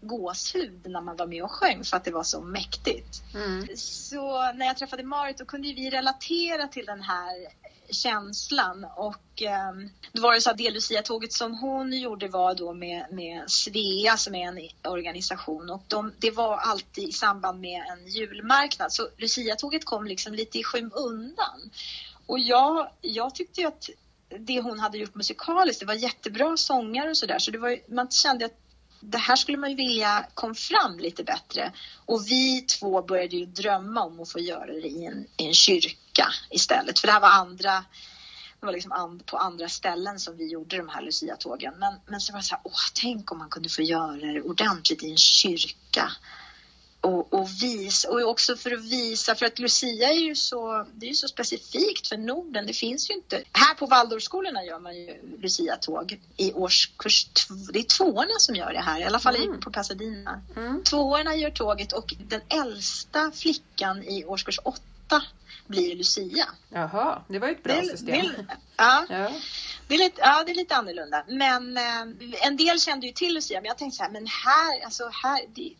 [0.00, 3.22] gåshud när man var med och sjöng för att det var så mäktigt.
[3.34, 3.76] Mm.
[3.76, 7.48] Så när jag träffade Marit då kunde vi relatera till den här
[7.90, 8.86] känslan.
[8.96, 9.72] Och eh,
[10.12, 14.16] då var det så att det Lucia-tåget som hon gjorde var då med, med Svea
[14.16, 15.70] som är en organisation.
[15.70, 18.92] Och de, det var alltid i samband med en julmarknad.
[18.92, 21.70] Så Lucia-tåget kom liksom lite i skymundan.
[22.26, 23.90] Och jag, jag tyckte ju att
[24.38, 27.38] det hon hade gjort musikaliskt, det var jättebra sångare och sådär.
[27.38, 28.63] Så det var, man kände att
[29.10, 31.72] det här skulle man ju vilja kom fram lite bättre.
[32.06, 35.54] Och vi två började ju drömma om att få göra det i en, i en
[35.54, 36.98] kyrka istället.
[36.98, 37.84] För det här var andra,
[38.60, 41.74] det var liksom and, på andra ställen som vi gjorde de här Lucia-tågen.
[41.78, 44.42] Men, men så var det så här, åh, tänk om man kunde få göra det
[44.42, 46.12] ordentligt i en kyrka
[47.04, 51.06] och, och, vis, och också för att visa, för att Lucia är ju så, det
[51.06, 52.66] är ju så specifikt för Norden.
[52.66, 53.42] Det finns ju inte.
[53.52, 57.54] Här på Waldorfskolorna gör man ju Lucia-tåg i årskurs två.
[57.72, 59.60] Det är tvåorna som gör det här, i alla fall mm.
[59.60, 60.42] på Pasadena.
[60.56, 60.82] Mm.
[60.82, 65.22] Tvåorna gör tåget och den äldsta flickan i årskurs åtta
[65.66, 66.46] blir Lucia.
[66.68, 68.26] Jaha, det var ju ett bra det, system.
[68.26, 69.06] Det, ja.
[69.08, 69.32] ja.
[69.88, 71.24] Det är lite, ja, det är lite annorlunda.
[71.28, 74.84] Men eh, en del kände ju till Lucia, men jag tänkte så här, men här,
[74.84, 75.72] alltså här, det,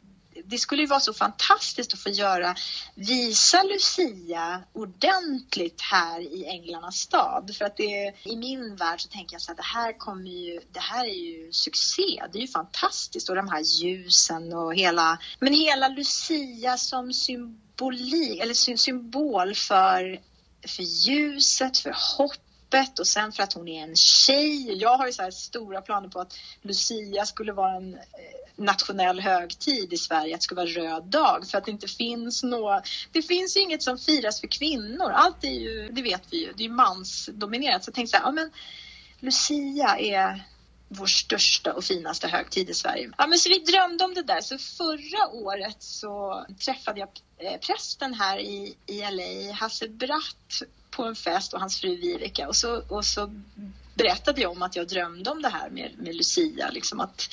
[0.44, 2.54] det skulle ju vara så fantastiskt att få göra,
[2.94, 7.56] visa Lucia ordentligt här i Änglarnas stad.
[7.58, 10.60] För att det, i min värld så tänker jag så här, det här kommer ju,
[10.72, 12.22] det här är ju succé.
[12.32, 18.40] Det är ju fantastiskt och de här ljusen och hela, men hela Lucia som symbolik,
[18.40, 20.20] eller symbol för,
[20.66, 22.43] för ljuset, för hopp
[22.98, 24.72] och sen för att hon är en tjej.
[24.78, 28.00] Jag har ju så stora planer på att Lucia skulle vara en eh,
[28.56, 32.42] nationell högtid i Sverige, att det skulle vara röd dag för att det inte finns
[32.42, 32.82] några,
[33.12, 35.10] det finns ju inget som firas för kvinnor.
[35.10, 37.84] Allt är ju, det vet vi ju, det är ju mansdominerat.
[37.84, 38.50] Så jag tänkte så här, ja men
[39.20, 40.44] Lucia är
[40.88, 43.10] vår största och finaste högtid i Sverige.
[43.18, 44.40] Ja, men så vi drömde om det där.
[44.40, 47.08] Så förra året så träffade jag
[47.38, 50.62] eh, prästen här i, i LA, Hasse Bratt,
[50.96, 52.48] på en fest och hans fru Viveka.
[52.48, 53.30] Och så, och så
[53.94, 56.70] berättade jag om att jag drömde om det här med, med Lucia.
[56.70, 57.28] Liksom att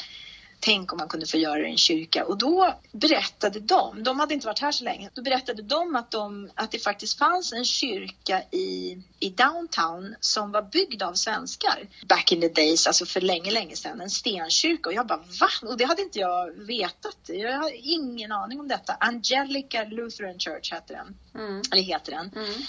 [0.62, 2.26] tänk om man kunde få göra det i en kyrka.
[2.26, 6.12] Och då berättade de, de hade inte varit här så länge, då berättade de att,
[6.12, 11.88] de, att det faktiskt fanns en kyrka i, i downtown som var byggd av svenskar
[12.08, 14.89] back in the days, alltså för länge, länge sedan, en stenkyrka.
[14.89, 15.69] Och jag bara va?
[15.69, 17.17] Och det hade inte jag vetat.
[17.26, 18.93] Jag har ingen aning om detta.
[19.00, 21.17] Angelica Lutheran Church heter den.
[21.43, 21.62] Mm.
[21.71, 22.32] Eller heter den.
[22.36, 22.62] Mm.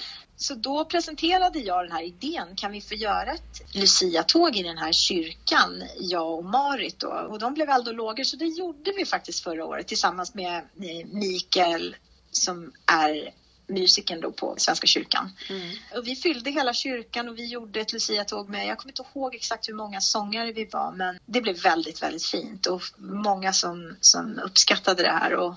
[0.42, 2.56] Så då presenterade jag den här idén.
[2.56, 7.08] Kan vi få göra ett Lucia-tåg i den här kyrkan, jag och Marit då?
[7.08, 10.64] Och de blev eldologer så det gjorde vi faktiskt förra året tillsammans med
[11.12, 11.96] Mikael
[12.30, 13.32] som är
[13.66, 15.30] musiken då på Svenska kyrkan.
[15.50, 15.70] Mm.
[15.96, 19.34] Och vi fyllde hela kyrkan och vi gjorde ett Lucia-tåg med, jag kommer inte ihåg
[19.34, 23.96] exakt hur många sångare vi var, men det blev väldigt, väldigt fint och många som,
[24.00, 25.54] som uppskattade det här och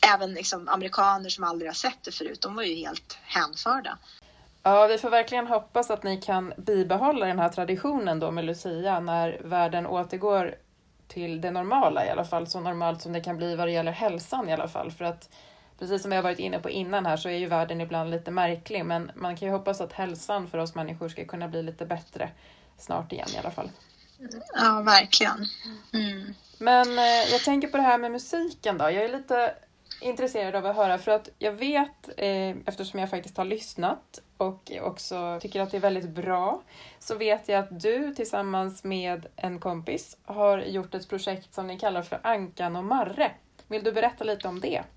[0.00, 3.98] även liksom amerikaner som aldrig har sett det förut, de var ju helt hänförda.
[4.68, 9.00] Ja, vi får verkligen hoppas att ni kan bibehålla den här traditionen då med Lucia
[9.00, 10.54] när världen återgår
[11.06, 13.92] till det normala i alla fall, så normalt som det kan bli vad det gäller
[13.92, 14.90] hälsan i alla fall.
[14.90, 15.30] För att
[15.78, 18.84] precis som jag varit inne på innan här så är ju världen ibland lite märklig,
[18.84, 22.30] men man kan ju hoppas att hälsan för oss människor ska kunna bli lite bättre
[22.78, 23.70] snart igen i alla fall.
[24.54, 25.46] Ja, verkligen.
[25.92, 26.34] Mm.
[26.58, 28.84] Men eh, jag tänker på det här med musiken då.
[28.84, 29.54] Jag är lite
[30.00, 34.72] intresserad av att höra för att jag vet, eh, eftersom jag faktiskt har lyssnat och
[34.80, 36.62] också tycker att det är väldigt bra,
[36.98, 41.78] så vet jag att du tillsammans med en kompis har gjort ett projekt som ni
[41.78, 43.32] kallar för Ankan och Marre.
[43.68, 44.82] Vill du berätta lite om det?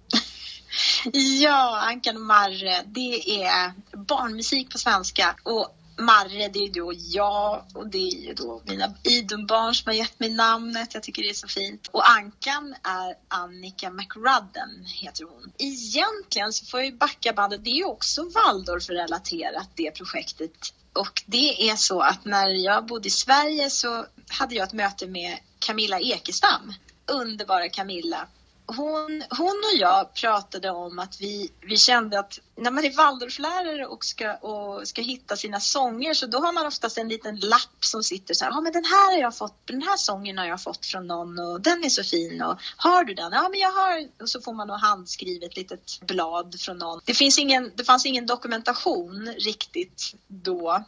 [1.41, 6.93] Ja, Ankan och Marre, det är barnmusik på svenska och Marre, det är ju då
[6.95, 10.93] jag och det är ju då mina Idunbarn som har gett mig namnet.
[10.93, 11.87] Jag tycker det är så fint.
[11.91, 15.51] Och Ankan är Annika McRudden, heter hon.
[15.57, 17.63] Egentligen så får jag ju backa bandet.
[17.63, 20.73] Det är ju också Waldorf-relaterat, det projektet.
[20.93, 25.07] Och det är så att när jag bodde i Sverige så hade jag ett möte
[25.07, 26.73] med Camilla Ekestam.
[27.05, 28.27] Underbara Camilla
[28.75, 33.86] hon, hon och jag pratade om att vi, vi kände att när man är Waldorflärare
[33.86, 37.86] och ska, och ska hitta sina sånger så då har man oftast en liten lapp
[37.86, 40.45] som sitter så här, ja men den här har jag fått, den här sången har
[40.45, 43.31] jag fått från någon och den är så fin och har du den?
[43.31, 47.01] Ja men jag har, och så får man då handskrivet litet blad från någon.
[47.05, 50.84] Det finns ingen, det fanns ingen dokumentation riktigt då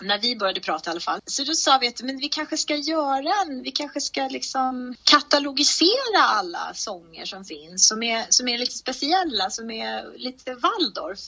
[0.00, 1.20] när vi började prata i alla fall.
[1.26, 4.94] Så då sa vi att men vi kanske ska göra en, vi kanske ska liksom
[5.04, 11.20] katalogisera alla sånger som finns som är, som är lite speciella, som är lite Waldorf.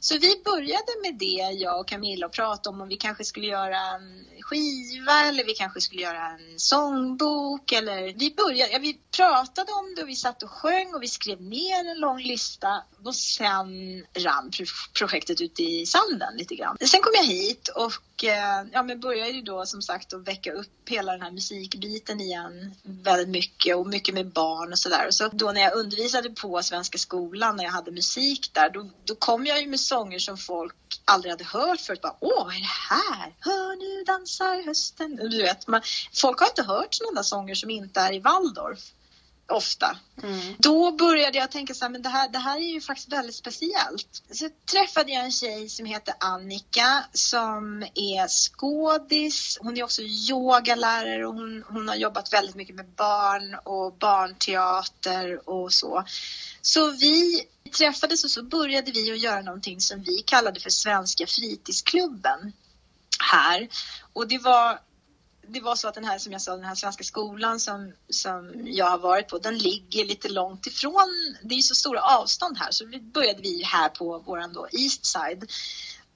[0.00, 3.46] Så vi började med det, jag och Camilla, och prata om om vi kanske skulle
[3.46, 8.98] göra en skiva eller vi kanske skulle göra en sångbok eller vi började, ja, vi
[9.16, 12.82] pratade om det och vi satt och sjöng och vi skrev ner en lång lista
[13.04, 13.68] och sen
[14.14, 14.50] rann
[14.98, 16.76] projektet ut i sanden lite grann.
[16.80, 20.52] Sen kom jag hit och eh, ja, men började ju då som sagt att väcka
[20.52, 25.06] upp hela den här musikbiten igen väldigt mycket och mycket med barn och sådär.
[25.10, 29.14] Så då när jag undervisade på Svenska skolan när jag hade musik där, då, då
[29.14, 30.74] kom jag ju med sånger som folk
[31.04, 32.00] aldrig hade hört förut.
[32.00, 33.34] Bara, Åh, vad är det här?
[33.40, 35.16] Hör nu dansar hösten.
[35.16, 35.82] Du vet, man,
[36.14, 38.92] folk har inte hört sådana sånger som inte är i Waldorf
[39.48, 39.96] ofta.
[40.22, 40.54] Mm.
[40.58, 43.34] Då började jag tänka så här, men det här, det här är ju faktiskt väldigt
[43.34, 44.22] speciellt.
[44.30, 49.58] Så träffade jag en tjej som heter Annika som är skådis.
[49.60, 55.48] Hon är också yogalärare och hon, hon har jobbat väldigt mycket med barn och barnteater
[55.48, 56.04] och så.
[56.62, 57.46] Så vi
[57.78, 62.52] träffades och så började vi att göra någonting som vi kallade för Svenska fritidsklubben
[63.32, 63.68] här.
[64.12, 64.78] Och det var
[65.48, 68.62] det var så att den här, som jag sa, den här svenska skolan som, som
[68.64, 71.36] jag har varit på, den ligger lite långt ifrån.
[71.42, 75.06] Det är så stora avstånd här, så vi började vi här på våran då East
[75.06, 75.50] Side.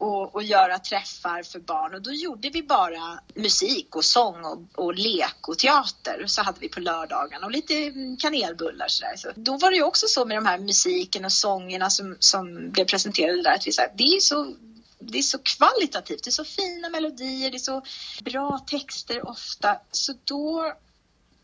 [0.01, 4.85] och, och göra träffar för barn och då gjorde vi bara musik och sång och,
[4.85, 6.25] och lek och teater.
[6.27, 9.17] Så hade vi på lördagarna och lite kanelbullar sådär.
[9.17, 12.71] Så då var det ju också så med de här musiken och sångerna som, som
[12.71, 14.55] blev presenterade där att vi sa det är så
[15.01, 17.83] det är så kvalitativt, det är så fina melodier, det är så
[18.21, 19.81] bra texter ofta.
[19.91, 20.73] Så då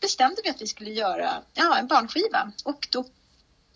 [0.00, 3.04] bestämde vi att vi skulle göra ja, en barnskiva och då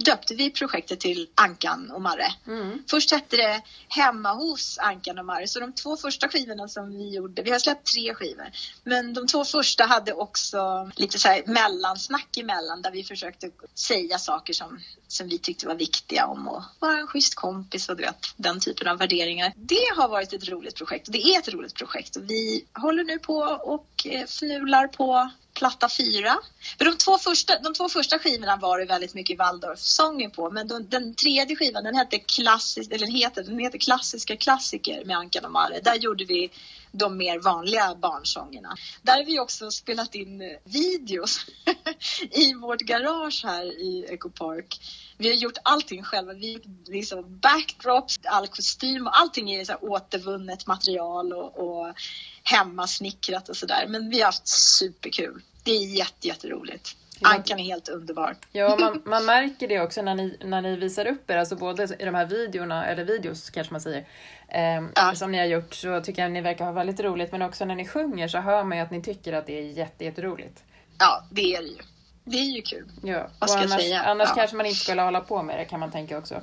[0.04, 2.32] döpte vi projektet till Ankan och Marre.
[2.46, 2.82] Mm.
[2.90, 7.14] Först hette det Hemma hos Ankan och Marre, så de två första skivorna som vi
[7.14, 8.50] gjorde, vi har släppt tre skivor,
[8.84, 14.18] men de två första hade också lite så här mellansnack emellan där vi försökte säga
[14.18, 18.02] saker som, som vi tyckte var viktiga om att vara en schysst kompis och du
[18.02, 19.52] vet, den typen av värderingar.
[19.56, 23.04] Det har varit ett roligt projekt och det är ett roligt projekt och vi håller
[23.04, 25.30] nu på och eh, fnular på
[25.60, 26.38] platta fyra.
[26.78, 30.68] För de två första, de två första skivorna var det väldigt mycket Waldorf-sånger på men
[30.68, 35.44] de, den tredje skivan den hette, klassisk, eller heter, den heter Klassiska klassiker med Ankan
[35.44, 35.80] och Mare.
[35.80, 36.50] Där gjorde vi
[36.92, 38.76] de mer vanliga barnsångerna.
[39.02, 41.46] Där har vi också spelat in eh, videos
[42.30, 44.80] i vårt garage här i Eco Park.
[45.18, 46.32] Vi har gjort allting själva.
[46.32, 51.94] Vi liksom backdrops, all kostym och allting är så återvunnet material och, och
[52.42, 53.86] hemmasnickrat och sådär.
[53.88, 55.42] Men vi har haft superkul.
[55.64, 56.96] Det är jätte, jätteroligt.
[57.22, 58.36] Ankan är helt underbar.
[58.52, 61.96] Ja, man, man märker det också när ni, när ni visar upp er, alltså både
[61.98, 64.04] i de här videorna, eller videos kanske man säger,
[64.48, 65.14] eh, ja.
[65.14, 67.64] som ni har gjort så tycker jag att ni verkar ha väldigt roligt, men också
[67.64, 70.62] när ni sjunger så hör man ju att ni tycker att det är jätte, jätteroligt.
[70.98, 71.78] Ja, det är det ju.
[72.24, 72.88] Det är ju kul.
[73.02, 74.02] Ja, Vad ska annars, jag säga?
[74.02, 74.34] Annars ja.
[74.34, 76.40] kanske man inte skulle hålla på med det kan man tänka också.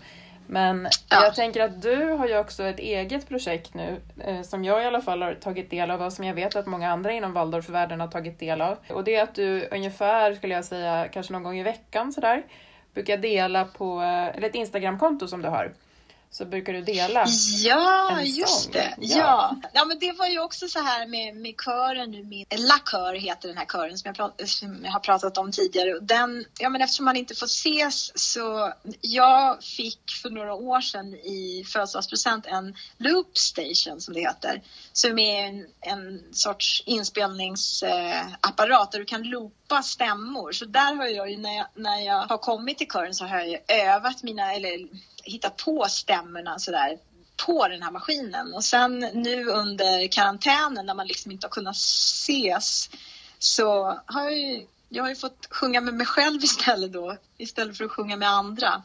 [0.49, 1.23] Men ja.
[1.23, 4.85] jag tänker att du har ju också ett eget projekt nu eh, som jag i
[4.85, 7.99] alla fall har tagit del av och som jag vet att många andra inom Waldorfvärlden
[7.99, 8.77] har tagit del av.
[8.89, 12.43] Och det är att du ungefär, skulle jag säga, kanske någon gång i veckan sådär,
[12.93, 15.73] brukar dela på, eh, eller ett Instagramkonto som du har
[16.31, 17.25] så brukar du dela
[17.63, 18.71] Ja, en just sång.
[18.71, 18.95] det.
[18.97, 19.17] Ja.
[19.17, 19.55] ja.
[19.73, 19.85] Ja.
[19.85, 22.23] men det var ju också så här med, med kören nu.
[22.23, 25.51] Min, La Kör heter den här kören som jag, prat, som jag har pratat om
[25.51, 25.99] tidigare.
[25.99, 31.13] Den, ja, men eftersom man inte får ses så jag fick för några år sedan
[31.13, 34.61] i födelsedagspresent en loop station som det heter.
[34.93, 40.51] Som är en, en sorts inspelningsapparat där du kan loopa stämmor.
[40.51, 43.39] Så där har jag ju när jag, när jag har kommit till kören så har
[43.39, 44.87] jag övat mina, eller
[45.27, 46.97] hittat på stämmorna sådär
[47.45, 48.53] på den här maskinen.
[48.53, 52.89] Och sen nu under karantänen när man liksom inte har kunnat ses
[53.39, 57.77] så har jag ju, jag har ju fått sjunga med mig själv istället då, istället
[57.77, 58.83] för att sjunga med andra.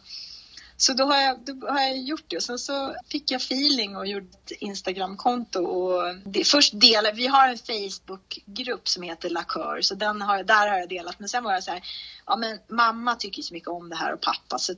[0.76, 2.36] Så då har, jag, då har jag gjort det.
[2.36, 7.26] Och sen så fick jag feeling och gjorde ett Instagramkonto och det, först delade, vi
[7.26, 11.18] har en Facebookgrupp som heter Lakör så den har, där har jag delat.
[11.18, 11.82] Men sen var jag så här,
[12.26, 14.74] ja men mamma tycker så mycket om det här och pappa så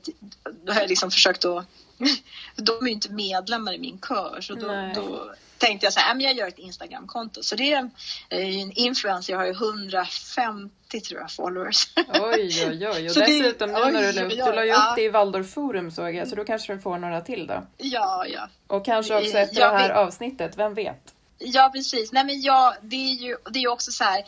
[0.64, 1.66] då har jag liksom försökt att
[2.56, 5.34] de är ju inte medlemmar i min kör så då, då
[5.64, 7.42] tänkte jag så här, jag gör ett Instagramkonto.
[7.42, 7.90] Så det är
[8.28, 11.88] en influencer, jag har ju 150 tror jag followers.
[11.96, 13.06] Oj, oj, oj.
[13.06, 15.08] Och så dessutom det, nu när du la upp, du la ju upp det i
[15.08, 17.66] Waldorf Forum såg jag, så då kanske du får några till då.
[17.76, 18.48] Ja, ja.
[18.66, 19.96] Och kanske också efter jag det här vet.
[19.96, 21.14] avsnittet, vem vet?
[21.38, 22.12] Ja, precis.
[22.12, 24.24] Nej, men ja, det är ju det är också så här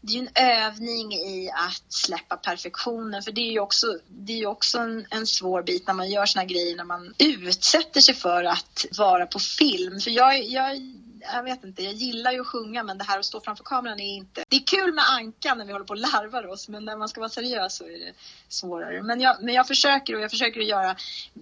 [0.00, 4.40] det är ju en övning i att släppa perfektionen för det är ju också, det
[4.40, 8.14] är också en, en svår bit när man gör såna grejer när man utsätter sig
[8.14, 10.00] för att vara på film.
[10.00, 10.76] För jag, jag
[11.20, 14.00] jag vet inte, jag gillar ju att sjunga men det här att stå framför kameran
[14.00, 14.44] är inte...
[14.48, 17.08] Det är kul med Ankan när vi håller på och larvar oss men när man
[17.08, 18.12] ska vara seriös så är det
[18.48, 19.02] svårare.
[19.02, 20.96] Men jag, men jag försöker och jag försöker att göra...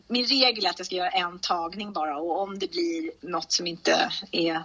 [0.09, 3.53] Min regel är att jag ska göra en tagning bara och om det blir något
[3.53, 4.63] som inte är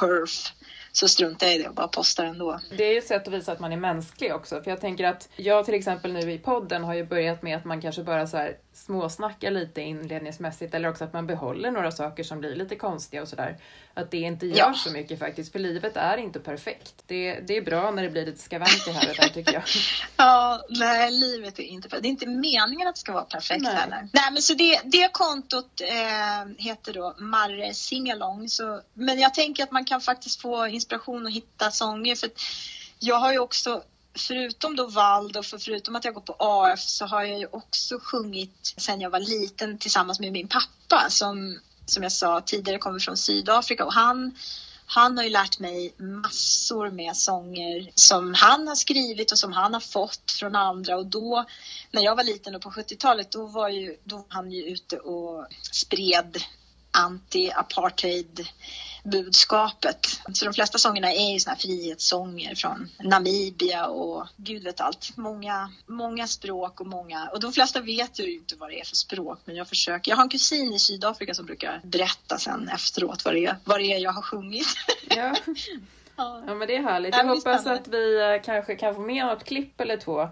[0.00, 0.52] perf
[0.92, 2.60] så struntar jag i det och bara postar ändå.
[2.76, 4.62] Det är ju ett sätt att visa att man är mänsklig också.
[4.62, 7.64] För jag tänker att jag till exempel nu i podden har ju börjat med att
[7.64, 12.24] man kanske bara så här småsnackar lite inledningsmässigt eller också att man behåller några saker
[12.24, 13.56] som blir lite konstiga och sådär.
[13.94, 14.74] Att det inte gör ja.
[14.74, 16.94] så mycket faktiskt, för livet är inte perfekt.
[17.06, 19.62] Det, det är bra när det blir lite skavanker här och där tycker jag.
[20.16, 22.02] ja, nej, livet är inte perfekt.
[22.02, 23.74] Det är inte meningen att det ska vara perfekt nej.
[23.74, 24.08] heller.
[24.12, 28.48] Nej, men så det, det kontot eh, heter då Marre Singalong.
[28.48, 32.14] Så, men jag tänker att man kan faktiskt få inspiration och hitta sånger.
[32.14, 32.30] För
[32.98, 33.82] jag har ju också
[34.14, 37.98] förutom då Waldorf och förutom att jag går på AF så har jag ju också
[38.02, 42.98] sjungit sen jag var liten tillsammans med min pappa som, som jag sa tidigare kommer
[42.98, 43.84] från Sydafrika.
[43.84, 44.32] Och han
[44.92, 49.74] han har ju lärt mig massor med sånger som han har skrivit och som han
[49.74, 50.96] har fått från andra.
[50.96, 51.44] Och då
[51.90, 54.98] när jag var liten och på 70-talet då var ju, då var han ju ute
[54.98, 56.42] och spred
[56.92, 58.48] anti-apartheid
[59.04, 60.20] budskapet.
[60.32, 65.16] Så de flesta sångerna är ju såna här frihetssånger från Namibia och gud vet allt.
[65.16, 68.96] Många, många språk och många, och de flesta vet ju inte vad det är för
[68.96, 70.10] språk men jag försöker.
[70.10, 73.80] Jag har en kusin i Sydafrika som brukar berätta sen efteråt vad det är, vad
[73.80, 74.66] det är jag har sjungit.
[75.16, 75.34] Ja.
[76.46, 77.16] Ja men det är härligt.
[77.16, 80.28] Jag hoppas att vi eh, kanske kan få med något klipp eller två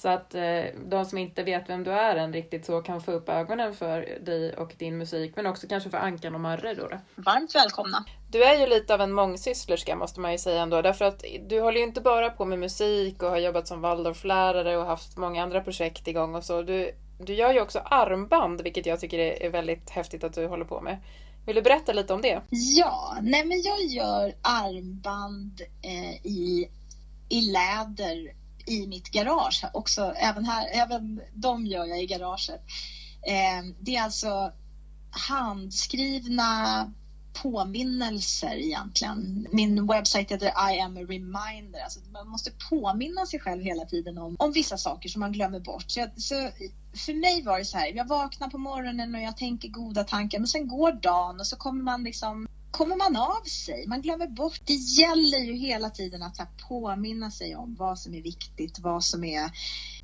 [0.00, 3.12] så att eh, de som inte vet vem du är än riktigt så kan få
[3.12, 6.88] upp ögonen för dig och din musik, men också kanske för Ankan och Marre då.
[6.88, 6.98] då.
[7.14, 8.04] Varmt välkomna!
[8.30, 11.60] Du är ju lite av en mångsysslerska måste man ju säga ändå, därför att du
[11.60, 15.42] håller ju inte bara på med musik och har jobbat som Waldorflärare och haft många
[15.42, 16.62] andra projekt igång och så.
[16.62, 20.64] Du, du gör ju också armband, vilket jag tycker är väldigt häftigt att du håller
[20.64, 20.98] på med.
[21.46, 22.40] Vill du berätta lite om det?
[22.50, 26.70] Ja, nej men jag gör armband eh, i,
[27.28, 28.39] i läder
[28.70, 30.14] i mitt garage också.
[30.16, 32.60] Även, här, även de gör jag i garaget.
[33.22, 34.52] Eh, det är alltså
[35.10, 36.92] handskrivna
[37.32, 39.46] påminnelser egentligen.
[39.52, 41.80] Min webbsajt heter I am a reminder.
[41.80, 45.60] Alltså man måste påminna sig själv hela tiden om, om vissa saker som man glömmer
[45.60, 45.84] bort.
[45.86, 46.34] Så, jag, så
[46.94, 50.38] för mig var det så här, jag vaknar på morgonen och jag tänker goda tankar
[50.38, 53.86] men sen går dagen och så kommer man liksom kommer man av sig.
[53.86, 54.60] Man glömmer bort.
[54.64, 59.24] Det gäller ju hela tiden att påminna sig om vad som är viktigt, vad som
[59.24, 59.50] är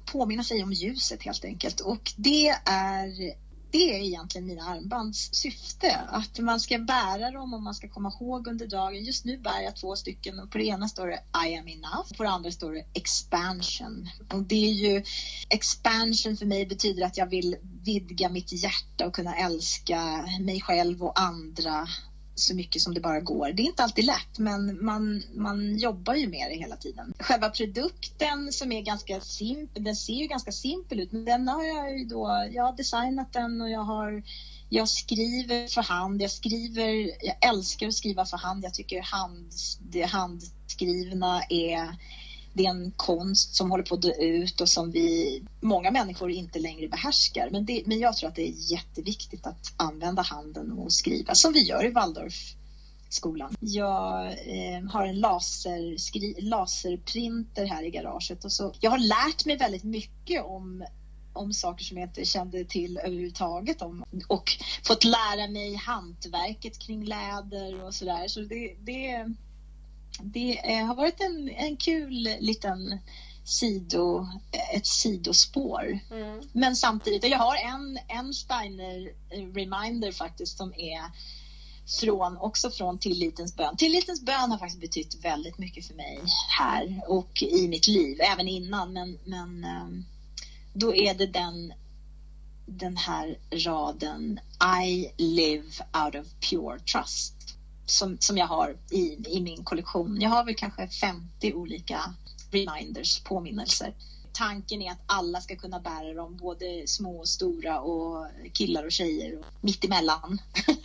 [0.07, 1.81] påminna sig om ljuset helt enkelt.
[1.81, 3.37] Och det är
[3.71, 5.97] det är egentligen mina armbands syfte.
[6.09, 9.05] Att man ska bära dem och man ska komma ihåg under dagen.
[9.05, 12.13] Just nu bär jag två stycken och på det ena står det I am enough.
[12.17, 14.09] På det andra står det expansion.
[14.33, 15.05] Och det är ju
[15.49, 21.03] expansion för mig betyder att jag vill vidga mitt hjärta och kunna älska mig själv
[21.03, 21.89] och andra
[22.39, 23.53] så mycket som det bara går.
[23.53, 27.15] Det är inte alltid lätt, men man, man jobbar ju med det hela tiden.
[27.19, 31.65] Själva produkten som är ganska simpel, den ser ju ganska simpel ut, men den har
[31.65, 34.23] jag ju då, jag har designat den och jag har
[34.69, 38.65] jag skriver för hand, jag skriver, jag älskar att skriva för hand.
[38.65, 41.97] Jag tycker hand, det handskrivna är
[42.57, 46.31] det är en konst som håller på att dö ut och som vi, många människor
[46.31, 47.49] inte längre behärskar.
[47.53, 51.53] Men, det, men jag tror att det är jätteviktigt att använda handen och skriva som
[51.53, 53.55] vi gör i Waldorfskolan.
[53.61, 58.73] Jag eh, har en laserskri, laserprinter här i garaget och så.
[58.81, 60.85] Jag har lärt mig väldigt mycket om
[61.33, 64.51] om saker som jag inte kände till överhuvudtaget om och
[64.85, 68.29] fått lära mig hantverket kring läder och sådär.
[68.29, 69.35] Så det, det,
[70.21, 72.99] det har varit en, en kul liten
[73.45, 74.27] sido,
[74.75, 75.99] ett sidospår.
[76.11, 76.43] Mm.
[76.53, 79.13] Men samtidigt, jag har en, en Steiner
[79.55, 81.01] reminder faktiskt som är
[82.01, 83.77] från, också från Tillitens bön.
[83.77, 86.19] Tillitens bön har faktiskt betytt väldigt mycket för mig
[86.59, 88.93] här och i mitt liv, även innan.
[88.93, 90.05] Men, men ehm,
[90.73, 91.73] då är det den,
[92.67, 94.41] den här raden
[94.87, 95.71] I live
[96.05, 97.36] out of pure trust
[97.87, 100.21] som, som jag har i, i min kollektion.
[100.21, 102.15] Jag har väl kanske 50 olika
[102.51, 103.93] reminders, påminnelser.
[104.33, 108.93] Tanken är att alla ska kunna bära dem, både små och stora och killar och
[108.93, 110.41] tjejer och mittemellan.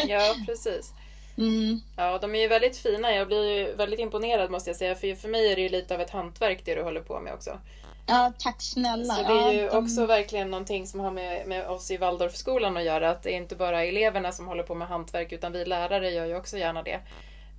[0.08, 0.94] Ja, precis.
[1.38, 1.80] Mm.
[1.96, 3.16] Ja, de är ju väldigt fina.
[3.16, 4.96] Jag blir ju väldigt imponerad måste jag säga.
[4.96, 7.34] För, för mig är det ju lite av ett hantverk det du håller på med
[7.34, 7.60] också.
[8.06, 9.16] Ja, tack snälla.
[9.16, 9.86] Så det är ju ja, de...
[9.86, 13.10] också verkligen någonting som har med, med oss i Waldorfskolan att göra.
[13.10, 16.26] Att det är inte bara eleverna som håller på med hantverk utan vi lärare gör
[16.26, 17.00] ju också gärna det.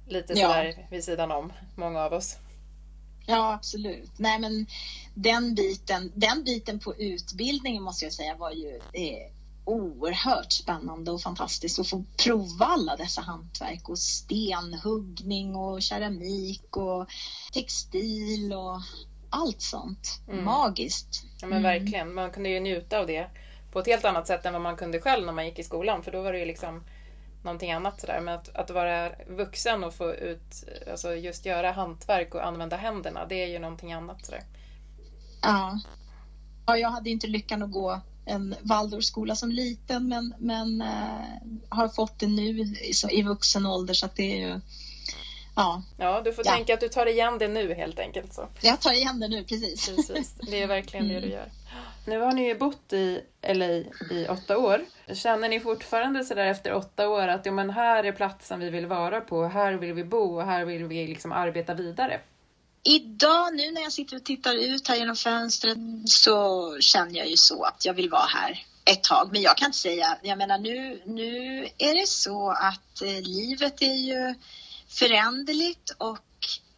[0.08, 0.84] Lite sådär ja.
[0.90, 2.36] vid sidan om, många av oss.
[3.26, 4.10] Ja, absolut.
[4.16, 4.66] Nej, men
[5.14, 9.32] den biten, den biten på utbildningen måste jag säga var ju eh,
[9.64, 17.08] oerhört spännande och fantastiskt att få prova alla dessa hantverk och stenhuggning och keramik och
[17.52, 18.80] textil och
[19.32, 20.20] allt sånt.
[20.28, 20.44] Mm.
[20.44, 21.22] Magiskt.
[21.40, 21.62] Ja men mm.
[21.62, 22.14] verkligen.
[22.14, 23.26] Man kunde ju njuta av det
[23.72, 26.02] på ett helt annat sätt än vad man kunde själv när man gick i skolan.
[26.02, 26.82] För då var det ju liksom
[27.44, 28.20] någonting annat sådär.
[28.20, 33.26] Men att, att vara vuxen och få ut, alltså just göra hantverk och använda händerna,
[33.26, 34.42] det är ju någonting annat sådär.
[35.42, 35.80] Ja.
[36.66, 41.88] Ja, jag hade inte lyckan att gå en Waldorfskola som liten men, men äh, har
[41.88, 44.60] fått det nu i, i vuxen ålder så att det är ju
[45.56, 45.82] Ja.
[45.98, 46.52] ja, du får ja.
[46.52, 48.34] tänka att du tar igen det nu helt enkelt.
[48.34, 48.48] Så.
[48.60, 49.88] Jag tar igen det nu, precis.
[49.88, 50.34] precis.
[50.50, 51.14] Det är verkligen mm.
[51.14, 51.48] det du gör.
[52.06, 53.66] Nu har ni ju bott i LA
[54.10, 54.84] i åtta år.
[55.14, 58.86] Känner ni fortfarande sådär efter åtta år att ja, men här är platsen vi vill
[58.86, 62.20] vara på, här vill vi bo och här vill vi liksom arbeta vidare?
[62.84, 67.36] Idag, nu när jag sitter och tittar ut här genom fönstret så känner jag ju
[67.36, 69.28] så att jag vill vara här ett tag.
[69.32, 73.82] Men jag kan inte säga, jag menar nu, nu är det så att eh, livet
[73.82, 74.34] är ju
[74.92, 76.18] föränderligt och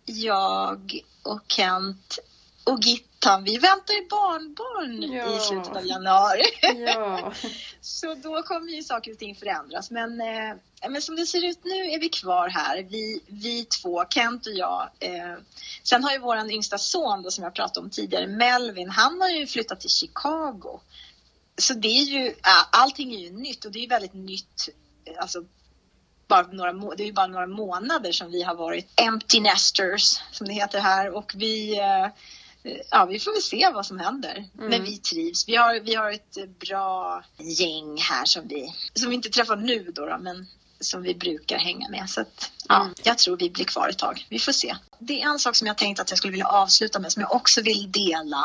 [0.04, 2.18] jag och Kent
[2.64, 5.36] och Gittan, vi väntar ju barnbarn Ja.
[5.36, 6.42] i slutet av januari.
[6.86, 7.32] Ja.
[7.80, 9.90] Så då kommer ju saker och ting förändras.
[9.90, 10.56] Men, eh,
[10.88, 14.52] men som det ser ut nu är vi kvar här, vi, vi två, Kent och
[14.52, 14.90] jag.
[15.00, 15.34] Eh,
[15.82, 19.28] sen har ju vår yngsta son då, som jag pratade om tidigare, Melvin, han har
[19.28, 20.80] ju flyttat till Chicago.
[21.58, 22.34] Så det är ju,
[22.70, 24.68] allting är ju nytt och det är väldigt nytt,
[25.18, 25.44] alltså
[26.28, 30.46] bara några, det är ju bara några månader som vi har varit empty nesters, som
[30.46, 31.16] det heter här.
[31.16, 32.08] Och vi, eh,
[32.90, 34.44] ja, vi får väl se vad som händer.
[34.58, 34.70] Mm.
[34.70, 35.48] Men vi trivs.
[35.48, 39.92] Vi har, vi har ett bra gäng här som vi, som vi inte träffar nu
[39.94, 40.46] då, då men
[40.80, 42.10] som vi brukar hänga med.
[42.10, 42.94] Så att, ja, Mm.
[43.02, 44.26] jag tror vi blir kvar ett tag.
[44.28, 44.76] Vi får se.
[44.98, 47.32] Det är en sak som jag tänkte att jag skulle vilja avsluta med, som jag
[47.34, 48.44] också vill dela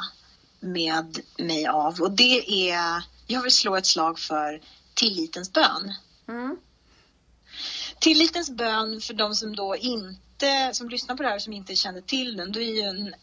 [0.59, 2.01] med mig av.
[2.01, 4.61] Och det är, jag vill slå ett slag för
[4.93, 5.93] tillitens bön.
[6.27, 6.57] Mm.
[7.99, 12.01] Tillitens bön för de som då inte, som lyssnar på det här som inte känner
[12.01, 13.15] till den, då är ju en,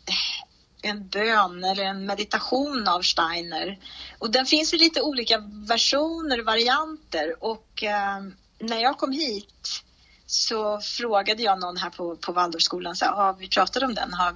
[0.83, 3.79] en bön eller en meditation av Steiner.
[4.19, 8.23] Och den finns i lite olika versioner, varianter och eh,
[8.59, 9.83] när jag kom hit
[10.27, 14.13] så frågade jag någon här på, på Waldorfskolan, så ah, vi pratade om den?
[14.13, 14.35] Har,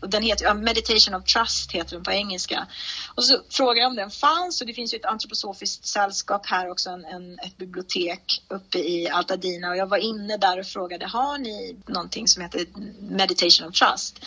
[0.00, 2.66] den heter ja, Meditation of Trust heter den på engelska.
[3.14, 6.70] Och så frågade jag om den fanns och det finns ju ett antroposofiskt sällskap här
[6.70, 11.06] också, en, en, ett bibliotek uppe i Altadena och jag var inne där och frågade,
[11.06, 12.66] har ni någonting som heter
[13.00, 14.24] Meditation of Trust?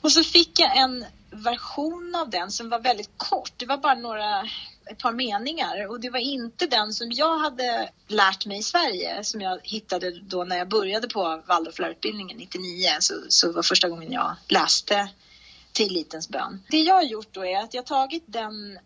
[0.00, 3.52] Och så fick jag en version av den som var väldigt kort.
[3.56, 4.48] Det var bara några,
[4.86, 9.24] ett par meningar och det var inte den som jag hade lärt mig i Sverige
[9.24, 14.12] som jag hittade då när jag började på Waldorflärarutbildningen 99 så, så var första gången
[14.12, 15.08] jag läste
[15.72, 16.62] Tillitens bön.
[16.70, 18.78] Det jag har gjort då är att jag har tagit den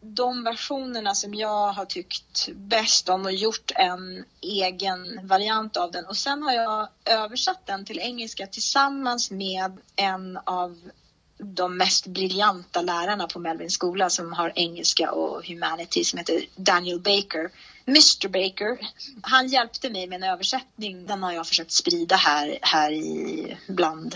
[0.00, 6.06] de versionerna som jag har tyckt bäst om och gjort en egen variant av den.
[6.06, 10.90] Och sen har jag översatt den till engelska tillsammans med en av
[11.38, 17.00] de mest briljanta lärarna på Melvin skola som har engelska och humanity som heter Daniel
[17.00, 17.50] Baker.
[17.86, 18.78] Mr Baker.
[19.22, 21.06] Han hjälpte mig med en översättning.
[21.06, 24.14] Den har jag försökt sprida här, här i bland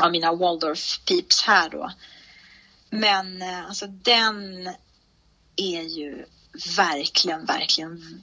[0.00, 1.92] av mina Waldorf-peeps här då.
[2.90, 4.68] Men eh, alltså den
[5.56, 6.24] är ju
[6.76, 8.22] verkligen, verkligen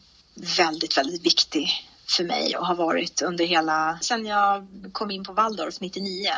[0.57, 1.69] väldigt, väldigt viktig
[2.07, 6.31] för mig och har varit under hela, sen jag kom in på Waldorf 99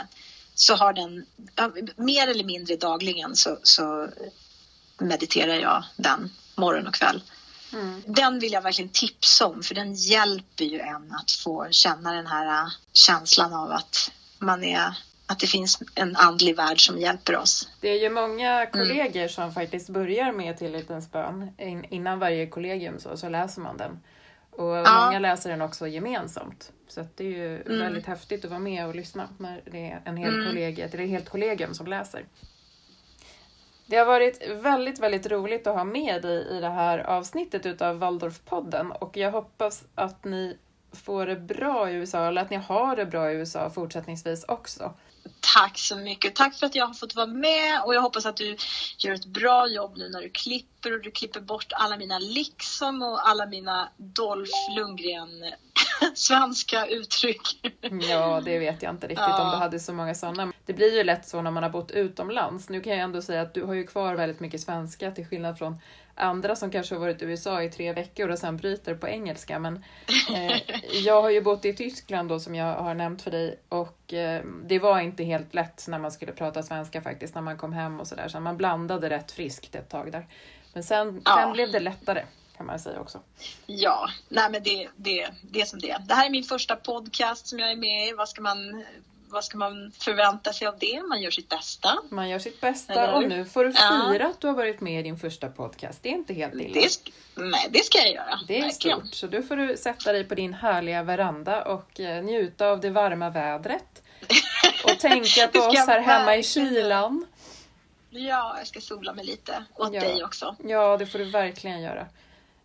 [0.61, 1.25] så har den,
[1.95, 4.09] mer eller mindre dagligen så, så
[4.99, 7.23] mediterar jag den morgon och kväll.
[7.73, 8.03] Mm.
[8.05, 12.27] Den vill jag verkligen tipsa om för den hjälper ju en att få känna den
[12.27, 14.93] här känslan av att man är
[15.27, 17.69] att det finns en andlig värld som hjälper oss.
[17.79, 21.51] Det är ju många kollegor som faktiskt börjar med Tillitens bön.
[21.57, 23.99] In, innan varje kollegium så, så läser man den.
[24.51, 25.05] Och Ja.
[25.05, 26.71] många läser den också gemensamt.
[26.87, 30.17] Så det är ju väldigt häftigt att vara med och lyssna när det är en
[30.17, 30.47] hel Mm.
[30.47, 32.25] kollegie, eller helt kollegium som läser.
[33.85, 37.99] Det har varit väldigt, väldigt roligt att ha med dig i det här avsnittet utav
[37.99, 40.57] Waldorfpodden och jag hoppas att ni
[40.91, 44.93] får det bra i USA, eller att ni har det bra i USA fortsättningsvis också.
[45.55, 46.35] Tack så mycket.
[46.35, 48.57] Tack för att jag har fått vara med och jag hoppas att du
[48.97, 53.01] gör ett bra jobb nu när du klipper och du klipper bort alla mina liksom
[53.01, 55.29] och alla mina Dolph Lundgren
[56.15, 57.41] svenska uttryck.
[58.09, 59.43] Ja, det vet jag inte riktigt Ja.
[59.43, 60.53] om du hade så många sådana.
[60.65, 62.69] Det blir ju lätt så när man har bott utomlands.
[62.69, 65.57] Nu kan jag ändå säga att du har ju kvar väldigt mycket svenska till skillnad
[65.57, 65.77] från
[66.21, 69.59] andra som kanske har varit i USA i tre veckor och sen bryter på engelska.
[69.59, 69.75] Men
[70.35, 70.61] eh,
[71.05, 74.43] jag har ju bott i Tyskland då som jag har nämnt för dig och eh,
[74.65, 77.99] det var inte helt lätt när man skulle prata svenska faktiskt när man kom hem
[77.99, 78.27] och sådär.
[78.27, 80.27] Så man blandade rätt friskt ett tag där.
[80.73, 81.37] Men sen, Ja.
[81.37, 82.23] sen blev det lättare
[82.57, 83.19] kan man säga också.
[83.65, 85.97] Ja, nej men det, det, det är som det.
[86.07, 88.13] Det här är min första podcast som jag är med i.
[88.13, 88.83] Vad ska man,
[89.31, 91.01] vad ska man förvänta sig av det?
[91.09, 91.97] Man gör sitt bästa.
[92.09, 94.09] Man gör sitt bästa Eller och nu får du Ja.
[94.13, 95.99] fira att du har varit med i din första podcast.
[96.03, 96.73] Det är inte helt illa.
[96.73, 98.39] Det, sk- nej, det ska jag göra.
[98.47, 98.97] Det är Verkligen.
[98.99, 99.13] stort.
[99.13, 102.89] Så då får du sätta dig på din härliga veranda och eh, njuta av det
[102.89, 104.01] varma vädret.
[104.83, 107.25] Och tänka på oss här hemma i kylan.
[108.09, 110.01] Ja, jag ska sola mig lite åt Ja.
[110.01, 110.55] dig också.
[110.63, 112.07] Ja, det får du verkligen göra.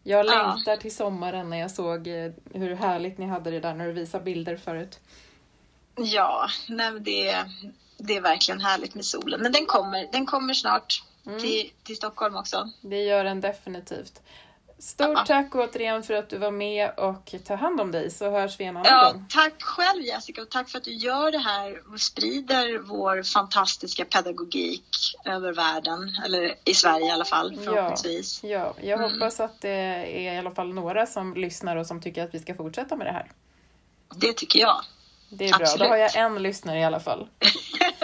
[0.02, 0.32] Jag Ja.
[0.54, 3.92] längtar till sommaren när jag såg eh, hur härligt ni hade det där när du
[3.92, 5.00] visade bilder förut.
[5.97, 7.44] Ja, nej, det,
[7.99, 9.40] det är verkligen härligt med solen.
[9.40, 11.40] Men den kommer, den kommer snart Mm.
[11.40, 12.70] till, till Stockholm också.
[12.80, 14.20] Det gör den definitivt.
[14.78, 15.24] Stort Ja.
[15.26, 18.64] tack återigen för att du var med och ta hand om dig så hörs vi
[18.64, 19.26] en annan Ja, gång.
[19.28, 24.05] tack själv Jessica och tack för att du gör det här och sprider vår fantastiska
[24.05, 24.84] pedagogik
[25.24, 28.40] över världen, eller i Sverige i alla fall förhoppningsvis.
[28.44, 29.12] Ja, jag Mm.
[29.12, 32.38] hoppas att det är i alla fall några som lyssnar och som tycker att vi
[32.38, 33.30] ska fortsätta med det här.
[34.16, 34.80] Det tycker jag.
[35.37, 35.89] Det är bra, då Absolut.
[35.89, 37.28] har jag en lyssnare i alla fall.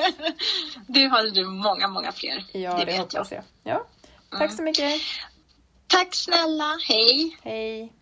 [0.87, 2.45] det har du många, många fler.
[2.53, 3.43] Ja, det, det hoppas jag.
[3.63, 3.75] jag.
[3.75, 3.87] Ja.
[4.31, 4.57] Tack mm.
[4.57, 5.01] så mycket.
[5.87, 6.79] Tack snälla.
[6.89, 7.37] Hej.
[7.43, 7.93] Hej.